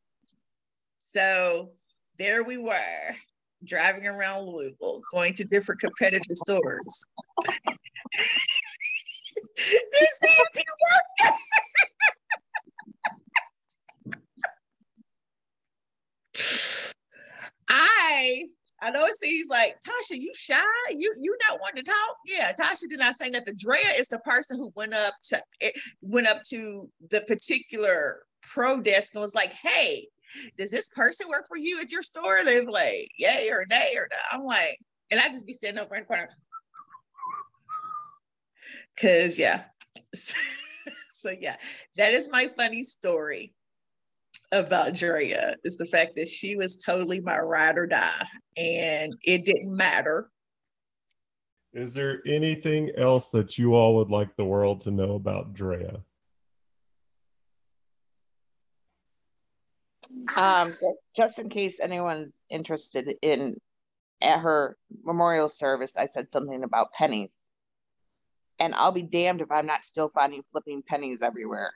[1.02, 1.72] So
[2.20, 3.16] there we were,
[3.64, 7.06] driving around Louisville, going to different competitor stores.
[9.58, 10.66] if he
[11.26, 11.40] worked.
[17.70, 18.46] I
[18.84, 20.58] I know it seems like Tasha, you shy?
[20.90, 22.18] You you not wanting to talk?
[22.26, 23.56] Yeah, Tasha did not say nothing.
[23.58, 28.82] Drea is the person who went up to it went up to the particular pro
[28.82, 30.08] desk and was like, "Hey,
[30.58, 34.08] does this person work for you at your store?" They're like, "Yay or nay or
[34.12, 34.80] no." I'm like,
[35.12, 36.30] and I just be standing over in the corner,
[39.00, 39.64] cause yeah.
[40.14, 41.58] so yeah,
[41.98, 43.54] that is my funny story
[44.52, 48.26] about Drea is the fact that she was totally my ride or die,
[48.58, 50.30] and it didn't matter.
[51.74, 56.02] Is there anything else that you all would like the world to know about Drea?
[60.36, 60.76] Um,
[61.16, 63.56] just in case anyone's interested in
[64.22, 67.34] at her memorial service, I said something about pennies.
[68.62, 71.74] And I'll be damned if I'm not still finding flipping pennies everywhere.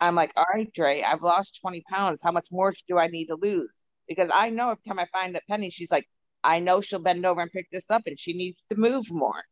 [0.00, 2.20] I'm like, all right, Dre, I've lost 20 pounds.
[2.22, 3.70] How much more do I need to lose?
[4.08, 6.08] Because I know every time I find that penny, she's like,
[6.42, 9.44] I know she'll bend over and pick this up and she needs to move more.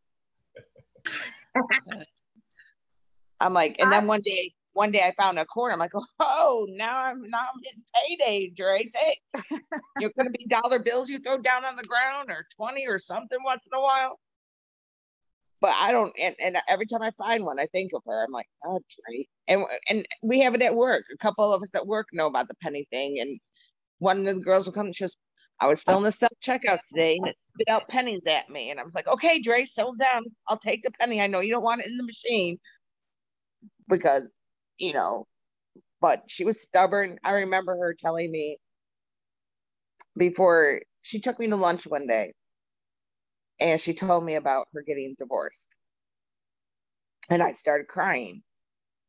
[3.40, 5.74] I'm like, and then one day, one day I found a corner.
[5.74, 8.90] I'm like, oh, now I'm now I'm getting payday, Dre.
[8.90, 9.50] Thanks.
[10.00, 13.38] You're gonna be dollar bills you throw down on the ground or 20 or something
[13.44, 14.18] once in a while.
[15.61, 18.25] But I don't and, and every time I find one, I think of her.
[18.25, 19.27] I'm like, oh Dre.
[19.49, 21.05] And and we have it at work.
[21.12, 23.19] A couple of us at work know about the penny thing.
[23.21, 23.38] And
[23.99, 25.17] one of the girls will come and she goes,
[25.61, 28.71] I was filling the self checkout today and it spit out pennies at me.
[28.71, 30.25] And I was like, okay, Dre, settle down.
[30.49, 31.21] I'll take the penny.
[31.21, 32.59] I know you don't want it in the machine
[33.88, 34.25] because,
[34.79, 35.27] you know,
[36.01, 37.19] but she was stubborn.
[37.25, 38.59] I remember her telling me
[40.17, 42.33] before she took me to lunch one day
[43.61, 45.69] and she told me about her getting divorced.
[47.31, 48.43] And I started crying.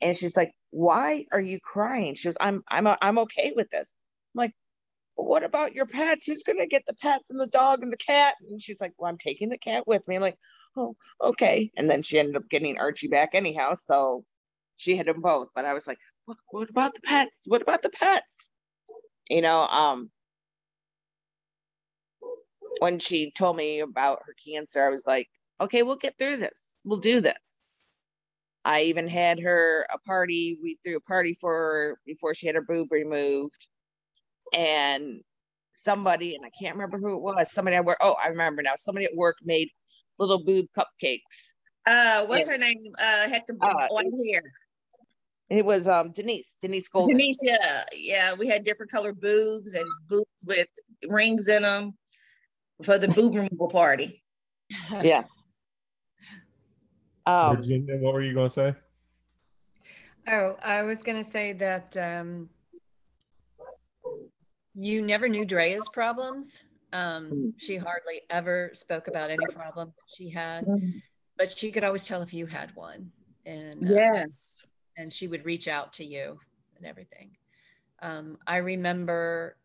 [0.01, 3.93] And she's like, "Why are you crying?" She goes, "I'm I'm I'm okay with this."
[4.35, 4.53] I'm like,
[5.15, 6.25] what about your pets?
[6.25, 8.35] Who's going to get the pets and the dog and the cat?
[8.49, 10.15] And she's like, well, I'm taking the cat with me.
[10.15, 10.37] I'm like,
[10.77, 11.71] oh, okay.
[11.77, 13.75] And then she ended up getting Archie back anyhow.
[13.81, 14.23] So
[14.77, 15.49] she had them both.
[15.55, 17.43] But I was like, what, what about the pets?
[17.45, 18.47] What about the pets?
[19.29, 20.11] You know, um,
[22.79, 25.27] when she told me about her cancer, I was like,
[25.61, 26.77] okay, we'll get through this.
[26.85, 27.85] We'll do this.
[28.65, 30.57] I even had her a party.
[30.61, 33.67] We threw a party for her before she had her boob removed
[34.53, 35.21] and
[35.73, 38.73] somebody, and I can't remember who it was, somebody I work, oh, I remember now,
[38.77, 39.69] somebody at work made
[40.17, 41.51] little boob cupcakes.
[41.85, 42.93] Uh, what's her name?
[42.97, 44.41] Uh, had the uh, white hair.
[45.49, 47.15] It was um Denise, Denise Golden.
[47.15, 48.33] Denise, yeah, yeah.
[48.33, 50.67] We had different colored boobs and boobs with
[51.07, 51.93] rings in them
[52.83, 54.21] for the boob removal party.
[55.01, 55.23] Yeah.
[57.25, 58.75] Um, Virginia, what were you gonna say?
[60.27, 62.49] Oh, I was gonna say that um,
[64.73, 66.63] you never knew Drea's problems.
[66.93, 70.65] Um, she hardly ever spoke about any problem that she had,
[71.37, 73.11] but she could always tell if you had one.
[73.45, 76.39] And uh, yes, and she would reach out to you
[76.77, 77.31] and everything.
[78.01, 79.57] Um, I remember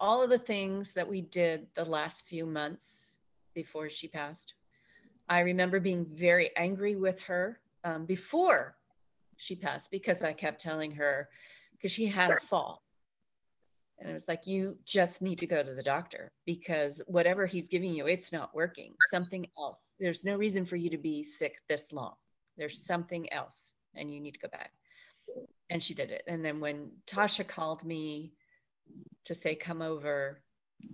[0.00, 3.16] all of the things that we did the last few months
[3.54, 4.54] before she passed.
[5.28, 8.76] I remember being very angry with her um, before
[9.36, 11.28] she passed because I kept telling her
[11.72, 12.82] because she had a fall
[14.00, 17.68] and it was like, you just need to go to the doctor because whatever he's
[17.68, 18.94] giving you, it's not working.
[18.98, 19.94] Something else.
[20.00, 22.14] There's no reason for you to be sick this long.
[22.56, 24.72] There's something else, and you need to go back.
[25.68, 26.22] And she did it.
[26.26, 28.32] And then when Tasha called me
[29.24, 30.42] to say, come over,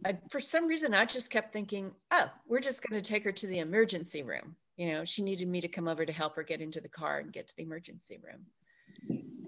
[0.05, 3.33] I, for some reason, I just kept thinking, oh, we're just going to take her
[3.33, 4.57] to the emergency room.
[4.77, 7.19] You know, she needed me to come over to help her get into the car
[7.19, 8.47] and get to the emergency room.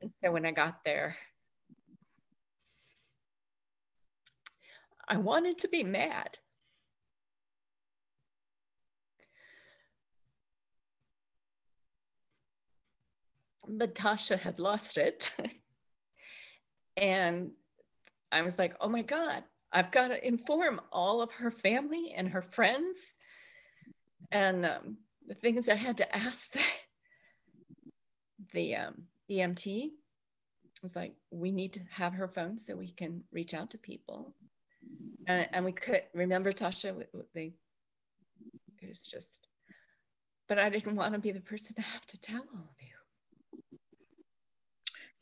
[0.02, 1.16] And so when I got there,
[5.06, 6.38] I wanted to be mad.
[13.66, 15.30] But Tasha had lost it.
[16.96, 17.50] and
[18.31, 22.29] I was like, oh my God, I've got to inform all of her family and
[22.29, 23.14] her friends.
[24.31, 26.61] And um, the things I had to ask the,
[28.53, 29.91] the um, EMT
[30.83, 34.35] was like, we need to have her phone so we can reach out to people
[35.27, 37.05] and, and we could remember Tasha.
[37.35, 37.53] They
[38.81, 39.49] it was just,
[40.49, 42.97] but I didn't want to be the person to have to tell all of you.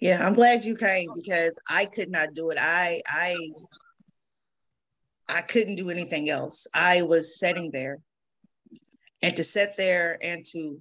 [0.00, 2.58] Yeah, I'm glad you came because I could not do it.
[2.60, 3.36] I I
[5.28, 6.66] I couldn't do anything else.
[6.74, 7.98] I was sitting there,
[9.22, 10.78] and to sit there and to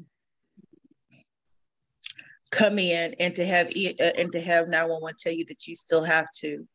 [2.51, 6.03] come in and to have uh, and to have 911 tell you that you still
[6.03, 6.67] have to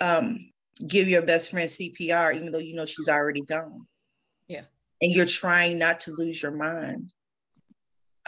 [0.00, 0.50] um,
[0.86, 3.86] give your best friend CPR, even though you know she's already gone.
[4.48, 4.62] Yeah.
[5.00, 7.12] And you're trying not to lose your mind.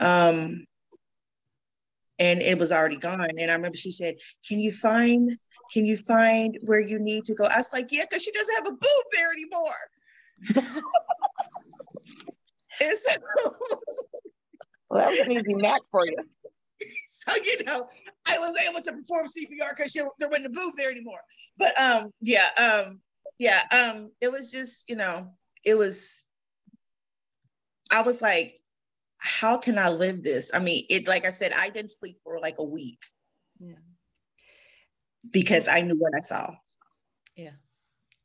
[0.01, 0.67] Um,
[2.25, 3.21] and it was already gone.
[3.21, 5.39] And I remember she said, Can you find,
[5.73, 7.45] can you find where you need to go?
[7.45, 9.75] I was like, Yeah, because she doesn't have a boob there anymore.
[12.81, 13.13] and so
[14.91, 16.17] well, that was an easy match for you.
[17.09, 17.89] So, you know,
[18.27, 21.21] I was able to perform CPR because there wasn't a boob there anymore
[21.57, 23.01] but um yeah um
[23.39, 25.31] yeah um it was just you know
[25.65, 26.25] it was
[27.91, 28.59] i was like
[29.25, 30.51] how can i live this?
[30.53, 33.03] I mean it like i said i didn't sleep for like a week.
[33.59, 33.83] Yeah.
[35.31, 36.55] Because i knew what i saw.
[37.37, 37.57] Yeah.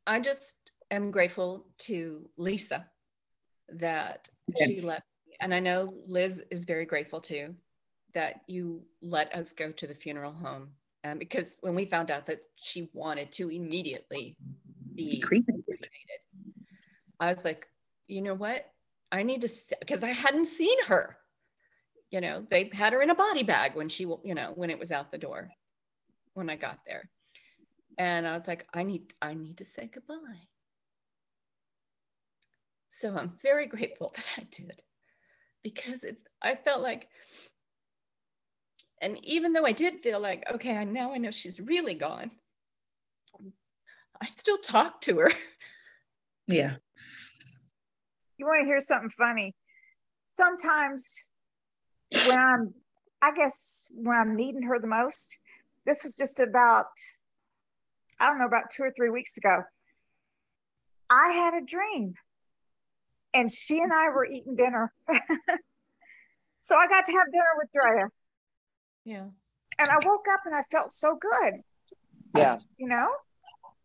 [0.06, 0.56] I just
[0.92, 2.86] am grateful to lisa
[3.70, 4.76] that yes.
[4.76, 7.54] she let me, and i know liz is very grateful too
[8.16, 10.70] that you let us go to the funeral home
[11.04, 14.36] um, because when we found out that she wanted to immediately
[14.96, 15.88] be cremated,
[17.20, 17.68] I was like,
[18.08, 18.70] you know what?
[19.12, 19.50] I need to,
[19.80, 21.18] because I hadn't seen her.
[22.12, 24.80] You know, they had her in a body bag when she, you know, when it
[24.80, 25.50] was out the door,
[26.34, 27.10] when I got there.
[27.98, 30.48] And I was like, I need, I need to say goodbye.
[32.90, 34.82] So I'm very grateful that I did
[35.64, 37.10] because it's, I felt like
[39.02, 42.32] and even though I did feel like, okay, I now I know she's really gone,
[44.22, 45.32] I still talk to her.
[46.48, 46.76] Yeah.
[48.40, 49.54] You want to hear something funny?
[50.26, 51.28] Sometimes
[52.28, 52.74] when I'm,
[53.22, 55.38] I guess when I'm needing her the most,
[55.86, 56.86] this was just about,
[58.18, 59.62] I don't know, about two or three weeks ago.
[61.10, 62.14] I had a dream
[63.34, 64.94] and she and I were eating dinner.
[66.62, 68.08] so I got to have dinner with Drea.
[69.04, 69.28] Yeah.
[69.80, 71.62] And I woke up and I felt so good.
[72.36, 72.60] Yeah.
[72.78, 73.10] You know?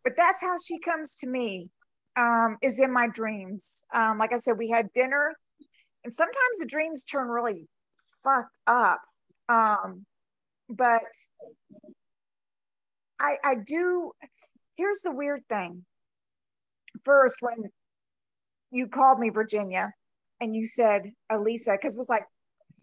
[0.05, 1.71] But that's how she comes to me,
[2.17, 3.85] um, is in my dreams.
[3.93, 5.35] Um, like I said, we had dinner,
[6.05, 7.67] and sometimes the dreams turn really
[8.23, 9.01] fucked up.
[9.49, 10.07] Um,
[10.69, 11.03] but
[13.21, 14.12] I I do
[14.77, 15.85] here's the weird thing.
[17.05, 17.71] First, when
[18.71, 19.93] you called me Virginia
[20.41, 22.25] and you said Elisa, because it was like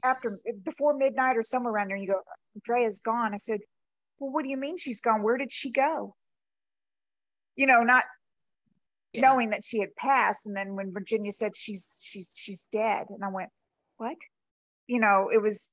[0.03, 2.21] after before midnight or somewhere around there, and you go,
[2.63, 3.33] Drea's gone.
[3.33, 3.59] I said,
[4.19, 5.23] Well, what do you mean she's gone?
[5.23, 6.15] Where did she go?
[7.55, 8.03] You know, not
[9.13, 9.21] Yeah.
[9.21, 10.45] knowing that she had passed.
[10.45, 13.49] And then when Virginia said she's she's she's dead, and I went,
[13.97, 14.17] What?
[14.87, 15.71] You know, it was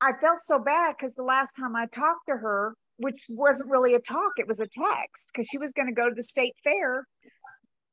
[0.00, 3.94] I felt so bad because the last time I talked to her, which wasn't really
[3.94, 6.54] a talk, it was a text, because she was going to go to the state
[6.62, 7.06] fair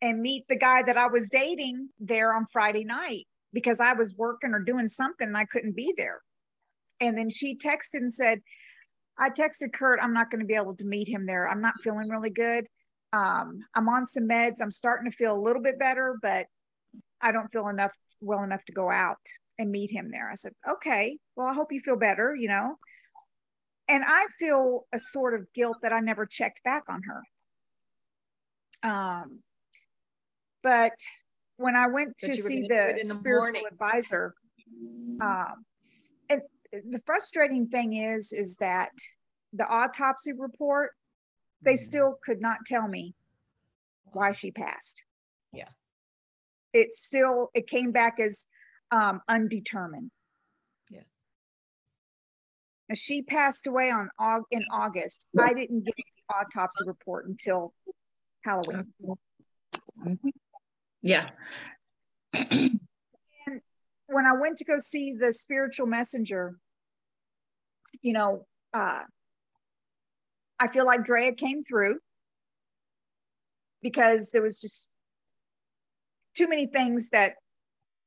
[0.02, 4.16] and meet the guy that I was dating there on Friday night because I was
[4.18, 6.20] working or doing something and I couldn't be there.
[7.00, 8.40] And then she texted and said,
[9.18, 11.48] I texted Kurt, I'm not going to be able to meet him there.
[11.48, 12.66] I'm not feeling really good.
[13.14, 14.56] Um, I'm on some meds.
[14.62, 16.48] I'm starting to feel a little bit better, but
[17.22, 19.20] I don't feel enough well enough to go out
[19.60, 20.30] and meet him there.
[20.30, 22.76] I said, okay, well, I hope you feel better, you know.
[23.88, 28.90] And I feel a sort of guilt that I never checked back on her.
[28.90, 29.40] Um,
[30.64, 30.94] but
[31.58, 33.68] when I went But to see gonna do it the, the spiritual morning.
[33.72, 34.34] advisor,
[35.22, 35.66] um,
[36.30, 36.42] and
[36.72, 38.92] the frustrating thing is, is that
[39.52, 40.92] the autopsy report,
[41.64, 43.14] they still could not tell me
[44.12, 45.04] why she passed.
[45.52, 45.70] Yeah.
[46.74, 48.48] It still, it came back as
[48.92, 50.12] um, undetermined.
[50.90, 51.02] Yeah.
[52.90, 55.28] Now, she passed away on Aug- in August.
[55.40, 57.74] I didn't get the autopsy report until
[58.44, 58.94] Halloween.
[61.02, 61.30] Yeah.
[64.08, 66.56] when I went to go see the spiritual messenger,
[68.02, 69.04] you know, uh,
[70.60, 72.00] I feel like Drea came through
[73.82, 74.90] because there was just
[76.36, 77.34] too many things that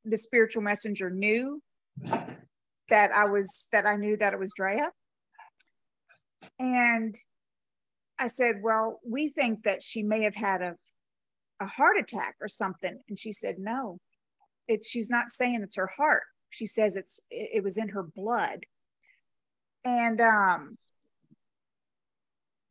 [0.04, 1.60] the spiritual messenger knew
[2.88, 4.90] that I was that I knew that it was Drea.
[6.58, 7.14] And
[8.18, 10.74] I said, Well, we think that she may have had a,
[11.60, 12.98] a heart attack or something.
[13.08, 13.98] And she said, No,
[14.68, 16.22] it's she's not saying it's her heart.
[16.50, 18.60] She says it's it, it was in her blood.
[19.84, 20.78] And um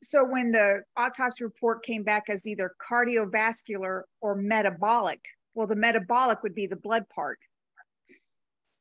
[0.03, 5.19] so when the autopsy report came back as either cardiovascular or metabolic,
[5.53, 7.39] well, the metabolic would be the blood part.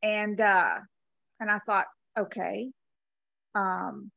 [0.03, 0.81] And uh
[1.41, 1.87] and I thought,
[2.19, 2.71] okay.
[3.55, 4.11] Um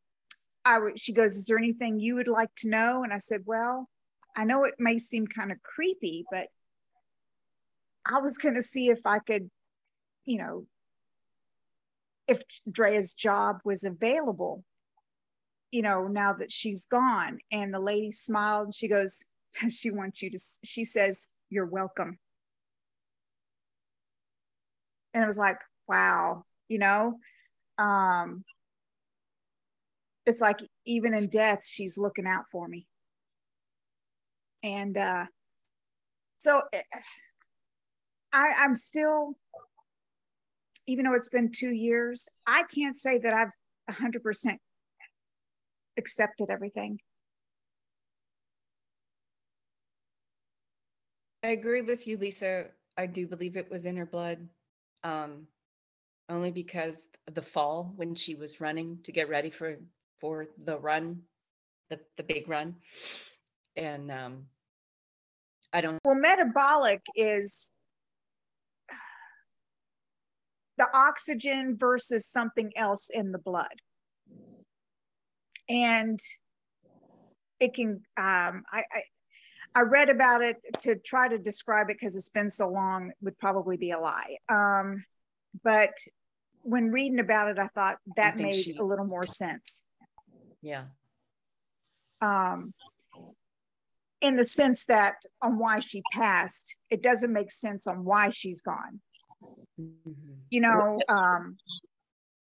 [0.65, 3.03] I would she goes, Is there anything you would like to know?
[3.03, 3.87] And I said, Well,
[4.35, 6.47] I know it may seem kind of creepy, but
[8.05, 9.49] I was going to see if I could,
[10.25, 10.65] you know,
[12.27, 14.63] if Drea's job was available,
[15.71, 17.39] you know, now that she's gone.
[17.51, 19.25] And the lady smiled and she goes,
[19.69, 22.17] she wants you to, she says, you're welcome.
[25.13, 25.57] And it was like,
[25.87, 27.19] wow, you know,
[27.77, 28.43] um,
[30.25, 32.85] it's like even in death, she's looking out for me.
[34.63, 35.25] And uh,
[36.37, 36.81] so eh,
[38.33, 39.33] I, I'm still,
[40.87, 43.53] even though it's been two years, I can't say that I've
[43.95, 44.57] 100%
[45.97, 46.99] accepted everything.
[51.43, 52.65] I agree with you, Lisa.
[52.97, 54.47] I do believe it was in her blood.
[55.03, 55.47] Um,
[56.29, 59.77] only because the fall when she was running to get ready for
[60.19, 61.21] for the run,
[61.89, 62.75] the the big run.
[63.75, 64.45] And um
[65.71, 67.73] I don't Well, metabolic is
[70.77, 73.81] the oxygen versus something else in the blood.
[75.69, 76.19] And
[77.59, 79.03] it can, um, I, I,
[79.75, 83.37] I read about it to try to describe it because it's been so long would
[83.37, 84.37] probably be a lie.
[84.49, 85.03] Um,
[85.63, 85.91] but
[86.63, 89.85] when reading about it, I thought that made she- a little more sense.
[90.61, 90.85] yeah.
[92.21, 92.73] um,
[94.19, 98.63] in the sense that on why she passed, it doesn't make sense on why she's
[98.63, 98.99] gone.
[99.79, 100.41] Mhm.
[100.49, 101.59] You know, um,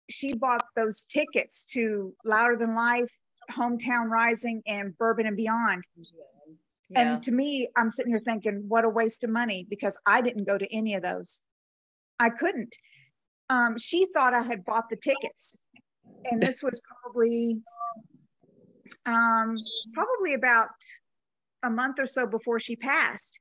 [0.09, 3.11] she bought those tickets to Louder Than Life
[3.51, 5.83] Hometown Rising and Bourbon and Beyond.
[6.89, 7.13] Yeah.
[7.13, 10.45] And to me, I'm sitting here thinking, what a waste of money because I didn't
[10.45, 11.41] go to any of those.
[12.19, 12.75] I couldn't.
[13.49, 15.57] Um, she thought I had bought the tickets,
[16.25, 17.61] and this was probably
[19.05, 19.55] um,
[19.93, 20.69] probably about
[21.63, 23.39] a month or so before she passed.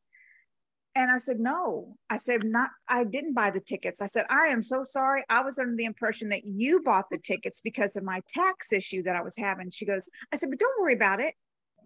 [0.96, 1.96] And I said, no.
[2.08, 4.00] I said, not, I didn't buy the tickets.
[4.00, 5.24] I said, I am so sorry.
[5.28, 9.02] I was under the impression that you bought the tickets because of my tax issue
[9.02, 9.70] that I was having.
[9.70, 11.34] She goes, I said, but don't worry about it.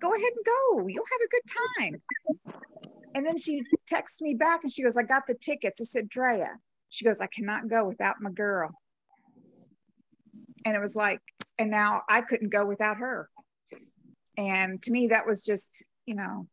[0.00, 0.86] Go ahead and go.
[0.88, 1.42] You'll have a good
[1.80, 2.62] time.
[3.14, 5.80] And then she texts me back and she goes, I got the tickets.
[5.80, 6.50] I said, Drea,
[6.90, 8.70] she goes, I cannot go without my girl.
[10.66, 11.20] And it was like,
[11.58, 13.30] and now I couldn't go without her.
[14.36, 16.46] And to me, that was just, you know,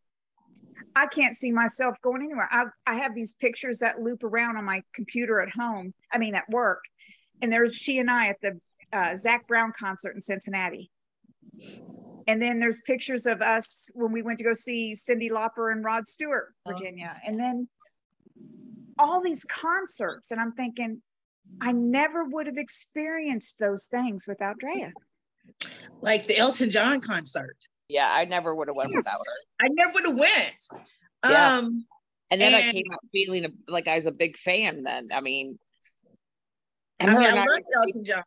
[0.95, 2.47] I can't see myself going anywhere.
[2.49, 6.35] I, I have these pictures that loop around on my computer at home, I mean,
[6.35, 6.83] at work.
[7.41, 8.59] And there's she and I at the
[8.93, 10.89] uh, Zac Brown concert in Cincinnati.
[12.27, 15.83] And then there's pictures of us when we went to go see Cyndi Lauper and
[15.83, 16.71] Rod Stewart, Oh.
[16.71, 17.19] Virginia.
[17.25, 17.67] And then
[18.97, 20.31] all these concerts.
[20.31, 21.01] And I'm thinking,
[21.61, 24.93] I never would have experienced those things without Drea.
[26.01, 27.57] Like the Elton John concert.
[27.87, 28.97] Yeah, I never would have went Yes.
[28.97, 29.65] without her.
[29.65, 30.85] I never would have went.
[31.29, 31.57] Yeah.
[31.59, 31.85] Um,
[32.31, 34.83] And then I came out feeling like I was a big fan.
[34.83, 35.59] Then I mean,
[36.99, 38.23] I and mean, I I love Elton John,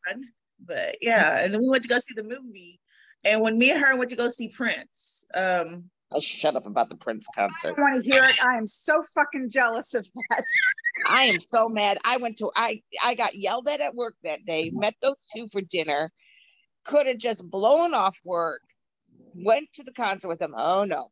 [0.65, 1.43] but yeah.
[1.43, 2.81] And then we went to go see the movie.
[3.25, 6.89] And when me and her went to go see Prince, um, Oh, shut up about
[6.89, 7.77] the Prince concert.
[7.77, 8.37] don't want to hear it.
[8.43, 10.43] I am so fucking jealous of that.
[11.07, 11.99] I am so mad.
[12.05, 14.71] I went to I I got yelled at at work that day.
[14.73, 16.11] Met those two for dinner.
[16.85, 18.63] Could have just blown off work.
[19.35, 20.55] Went to the concert with him.
[20.57, 21.11] Oh no,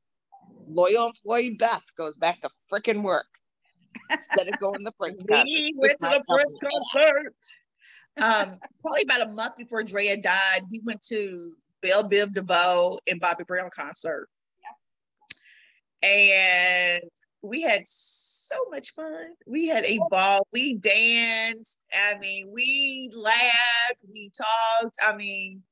[0.68, 3.26] loyal employee Beth goes back to freaking work
[4.10, 5.46] instead of going to the Prince concert.
[5.46, 7.34] we went to the Prince concert.
[8.18, 11.52] Um, probably about a month before Drea died, we went to
[11.82, 14.28] Bell Biv DeVoe and Bobby Brown concert.
[16.02, 16.08] Yeah.
[16.08, 17.10] And
[17.42, 19.28] we had so much fun.
[19.46, 20.46] We had a ball.
[20.52, 21.84] We danced.
[21.92, 24.04] I mean, we laughed.
[24.12, 24.96] We talked.
[25.02, 25.62] I mean,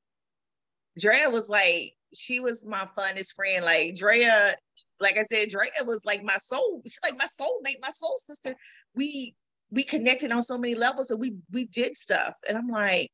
[0.99, 3.65] Drea was like, she was my funnest friend.
[3.65, 4.53] Like Drea,
[4.99, 6.81] like I said, Drea was like my soul.
[6.85, 8.55] She's like my soulmate, my soul sister.
[8.95, 9.35] We
[9.71, 12.35] we connected on so many levels and we we did stuff.
[12.47, 13.09] And I'm like,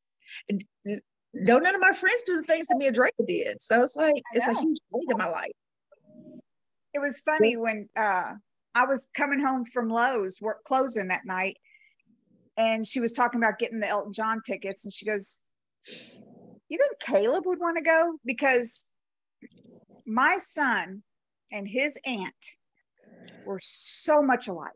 [1.44, 3.60] don't none of my friends do the things that me and Drea did.
[3.60, 5.52] So it's like it's a huge weight in my life.
[6.94, 8.32] It was funny when uh,
[8.74, 11.56] I was coming home from Lowe's, work closing that night,
[12.58, 15.40] and she was talking about getting the Elton John tickets, and she goes,
[16.72, 18.86] "You think Caleb would want to go because
[20.06, 21.02] my son
[21.50, 22.46] and his aunt
[23.44, 24.72] were so much alike."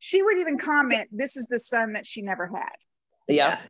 [0.00, 2.74] She would even comment, "This is the son that she never had."
[3.28, 3.62] Yeah.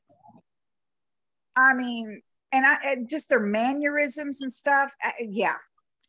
[1.54, 2.22] I mean,
[2.52, 4.94] and I and just their mannerisms and stuff.
[5.04, 5.58] uh, yeah.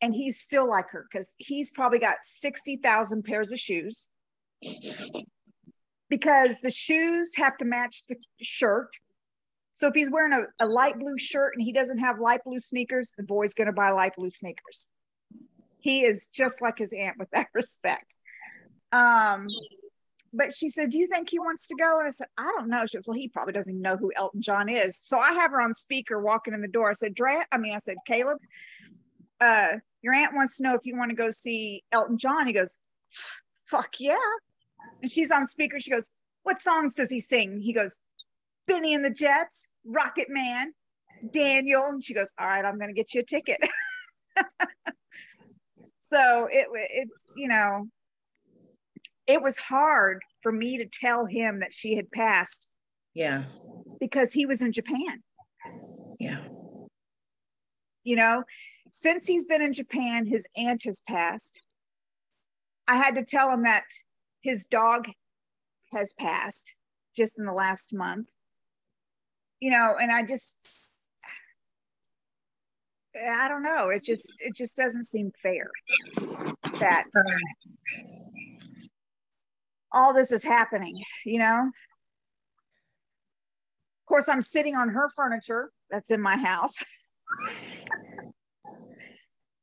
[0.00, 4.08] And he's still like her because he's probably got 60,000 pairs of shoes
[6.08, 8.96] because the shoes have to match the shirt.
[9.74, 12.60] So if he's wearing a, a light blue shirt and he doesn't have light blue
[12.60, 14.88] sneakers, the boy's going to buy light blue sneakers.
[15.80, 18.14] He is just like his aunt with that respect.
[18.92, 19.48] Um,
[20.32, 21.98] but she said, Do you think he wants to go?
[21.98, 22.86] And I said, I don't know.
[22.86, 25.00] She goes, Well, he probably doesn't even know who Elton John is.
[25.04, 26.90] So I have her on speaker walking in the door.
[26.90, 28.38] I said, Drea, I mean, I said, Caleb,
[29.40, 32.46] uh, your aunt wants to know if you want to go see Elton John.
[32.46, 32.78] He goes,
[33.70, 34.16] Fuck yeah.
[35.02, 35.80] And she's on speaker.
[35.80, 36.10] She goes,
[36.42, 37.60] What songs does he sing?
[37.60, 38.00] He goes,
[38.66, 40.72] Bennie and the Jets, Rocket Man,
[41.32, 41.82] Daniel.
[41.88, 43.60] And she goes, All right, I'm going to get you a ticket.
[46.00, 47.86] so it it's, you know,
[49.26, 52.70] it was hard for me to tell him that she had passed
[53.14, 53.44] Yeah.
[54.00, 55.22] because he was in Japan.
[56.18, 56.38] Yeah.
[58.04, 58.44] You know,
[58.90, 61.62] since he's been in Japan, his aunt has passed.
[62.86, 63.84] I had to tell him that
[64.42, 65.08] his dog
[65.94, 66.74] has passed
[67.16, 68.28] just in the last month.
[69.60, 70.84] You know, and I just
[73.16, 73.90] I don't know.
[73.90, 75.70] It just it just doesn't seem fair
[76.80, 77.04] that
[79.92, 80.94] all this is happening,
[81.24, 81.70] you know?
[84.02, 86.82] Of course, I'm sitting on her furniture that's in my house.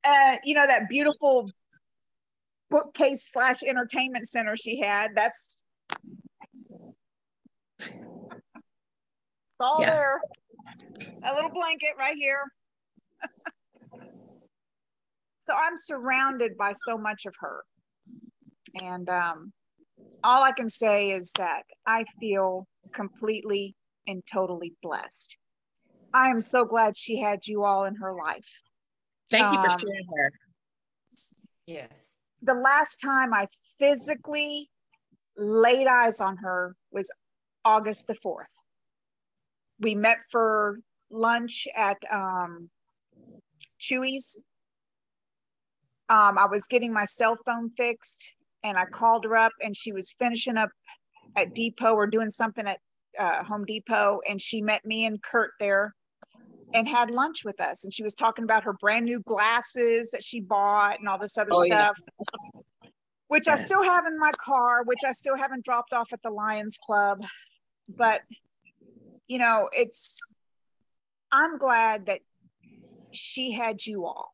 [0.03, 1.51] uh, you know, that beautiful
[2.69, 5.11] bookcase slash entertainment center she had.
[5.15, 5.59] That's
[7.79, 7.91] it's
[9.61, 9.89] all Yeah.
[9.89, 10.21] there.
[11.23, 12.43] A little blanket right here.
[15.43, 17.63] so I'm surrounded by so much of her.
[18.83, 19.53] And um,
[20.23, 23.75] all I can say is that I feel completely
[24.07, 25.37] and totally blessed.
[26.13, 28.47] I am so glad she had you all in her life.
[29.29, 30.31] Thank you for Um, sharing her.
[31.65, 31.89] Yes.
[32.41, 33.47] The last time I
[33.77, 34.69] physically
[35.37, 37.13] laid eyes on her was
[37.63, 38.53] August the 4th.
[39.81, 40.77] We met for
[41.09, 42.69] lunch at um,
[43.79, 44.41] Chuy's.
[46.07, 48.31] Um, I was getting my cell phone fixed
[48.63, 50.69] and I called her up and she was finishing up
[51.35, 52.77] at Depot or doing something at
[53.17, 54.19] uh, Home Depot.
[54.29, 55.93] And she met me and Kurt there
[56.73, 57.83] and had lunch with us.
[57.83, 61.37] And she was talking about her brand new glasses that she bought and all this
[61.37, 61.85] other Oh, yeah.
[61.85, 61.97] stuff,
[63.29, 66.29] which I still have in my car, which I still haven't dropped off at the
[66.29, 67.19] Lions Club.
[67.97, 68.21] But,
[69.31, 70.19] you know, it's,
[71.31, 72.19] I'm glad that
[73.11, 74.33] she had you all.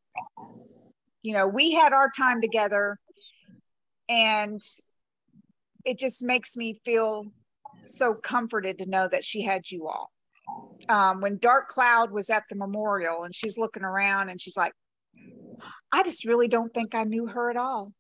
[1.21, 2.97] You know, we had our time together
[4.09, 4.59] and
[5.85, 7.25] it just makes me feel
[7.85, 10.09] so comforted to know that she had you all.
[10.89, 14.73] Um, when Dark Cloud was at the memorial and she's looking around and she's like,
[15.93, 17.91] I just really don't think I knew her at all.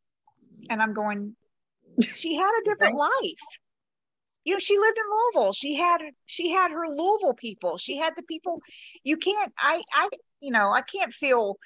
[0.71, 1.35] And I'm going,
[2.01, 3.59] she had a different life.
[4.47, 5.51] You know, she lived in Louisville.
[5.51, 7.77] She had she had her Louisville people.
[7.77, 8.61] She had the people
[9.03, 10.07] you can't I I
[10.39, 11.57] you know, I can't feel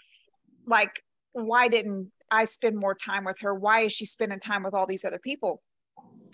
[0.66, 1.04] like
[1.34, 3.54] why didn't I spend more time with her?
[3.54, 5.62] Why is she spending time with all these other people?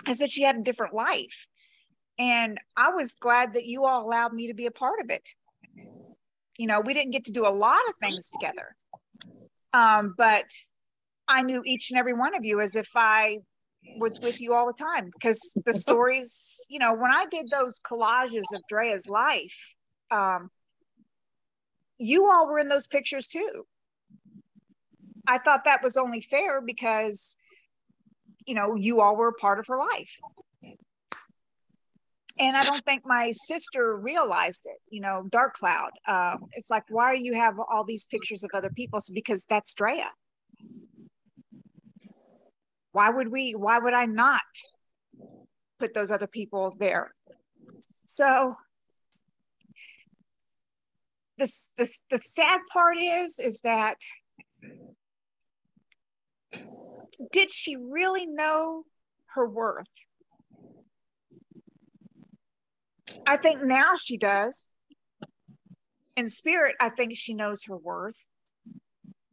[0.06, 1.50] I said she had a different life.
[2.18, 5.28] And I was glad that you all allowed me to be a part of it.
[6.58, 8.74] You know, we didn't get to do a lot of things together.
[9.74, 10.46] Um, but
[11.28, 13.40] I knew each and every one of you as if I
[13.98, 17.80] was with you all the time because the stories, you know, when I did those
[17.80, 19.74] collages of Drea's life,
[20.12, 20.50] um,
[21.98, 23.64] you all were in those pictures too.
[25.28, 27.38] I thought that was only fair because,
[28.46, 30.20] you know, you all were a part of her life.
[32.40, 35.90] And I don't think my sister realized it, you know, Dark Cloud.
[36.08, 39.00] Um, it's like, why do you have all these pictures of other people?
[39.14, 40.10] Because that's Drea.
[42.98, 44.42] Why would we, why would I not
[45.78, 47.14] put those other people there?
[48.08, 48.56] So
[51.38, 53.98] this, this, the sad part is, is that
[57.32, 58.82] did she really know
[59.36, 59.86] her worth?
[63.28, 64.72] I think now she does.
[66.16, 68.26] In spirit, I think she knows her worth.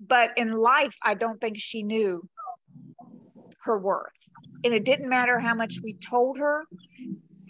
[0.01, 2.29] But in life, I don't think she knew
[3.65, 4.13] her worth.
[4.65, 6.65] And it didn't matter how much we told her,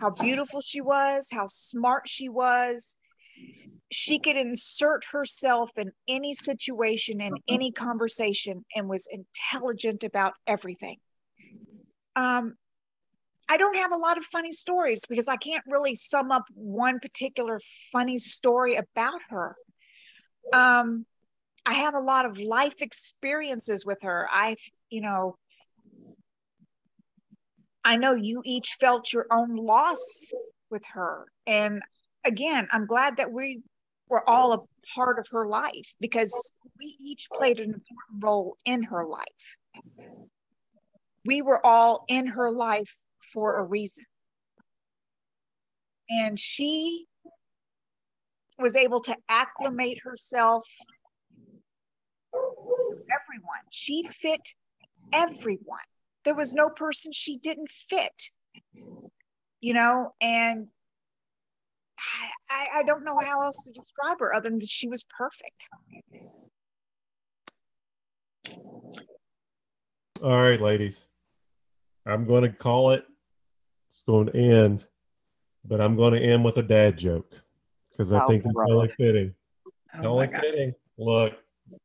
[0.01, 2.99] how beautiful she was, how smart she was.
[3.93, 10.97] She could insert herself in any situation, in any conversation, and was intelligent about everything.
[12.17, 12.55] Um,
[13.49, 16.99] I don't have a lot of funny stories because I can't really sum up one
[16.99, 17.61] particular
[17.93, 19.55] funny story about her.
[20.53, 21.05] Um,
[21.67, 24.29] I have a lot of life experiences with her.
[24.33, 24.61] I've,
[24.91, 25.37] you know,
[27.85, 30.33] I know you each felt your own loss
[30.71, 31.27] with her.
[31.47, 31.83] And
[32.25, 33.63] again, I'm glad that we
[34.09, 34.59] were all a
[34.95, 39.57] part of her life because we each played an important role in her life.
[41.27, 42.97] We were all in her life
[43.33, 44.05] for a reason.
[46.09, 47.07] And she
[48.59, 50.67] was able to acclimate herself
[52.33, 53.61] to everyone.
[53.71, 54.41] She fit
[55.13, 55.81] everyone.
[56.25, 58.23] There was no person she didn't fit,
[59.61, 60.69] you know, and
[62.51, 65.69] I, I don't know how else to describe her other than that she was perfect.
[70.23, 71.07] All right, ladies.
[72.07, 73.05] I'm going to call it.
[73.89, 74.87] It's going to end,
[75.65, 77.33] but I'm going to end with a dad joke
[77.91, 78.73] because I Oh, think it's brother.
[78.73, 79.35] only fitting.
[80.03, 80.75] Oh, only my fitting.
[80.99, 81.35] Look,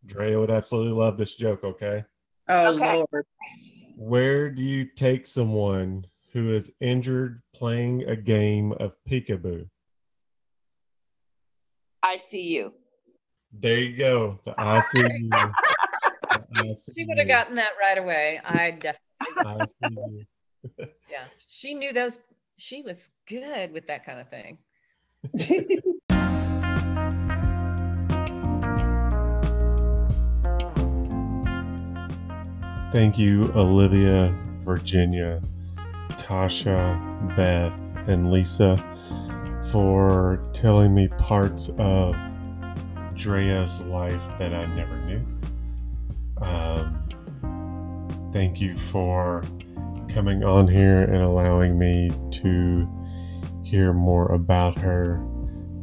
[0.06, 1.64] Drea would absolutely love this joke.
[1.64, 2.04] Okay.
[2.48, 2.96] oh Okay.
[3.12, 3.26] Lord.
[4.00, 9.68] Where do you take someone who is injured playing a game of peekaboo?
[12.02, 12.72] I see you.
[13.52, 14.39] There you go.
[14.45, 15.54] The ICU.
[16.32, 18.39] The She would have gotten that right away.
[18.45, 20.26] I definitely, ICU.
[21.12, 21.26] yeah.
[21.50, 22.20] She knew those.
[22.56, 24.60] She was good with that kind of thing.
[32.92, 34.36] Thank you, Olivia,
[34.66, 35.42] Virginia,
[36.14, 37.78] Tasha, Beth,
[38.08, 38.84] and Lisa
[39.72, 42.16] for telling me parts of
[43.14, 45.24] Drea's life that I never knew.
[46.42, 49.44] Um, thank you for
[50.10, 52.10] coming on here and allowing me
[52.42, 52.90] to
[53.64, 55.24] hear more about her.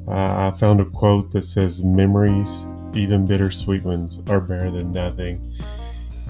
[0.08, 5.54] Uh, I found a quote that says, Memories, even bittersweet ones, are better than nothing.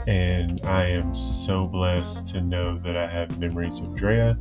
[0.07, 4.38] And I am so blessed to know that I have memories of Drea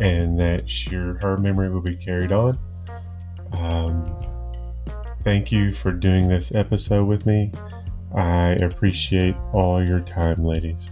[0.00, 0.70] and that
[1.20, 2.58] her memory will be carried on.
[3.52, 4.14] Um,
[5.22, 7.52] thank you for doing this episode with me.
[8.14, 10.90] I appreciate all your time, ladies.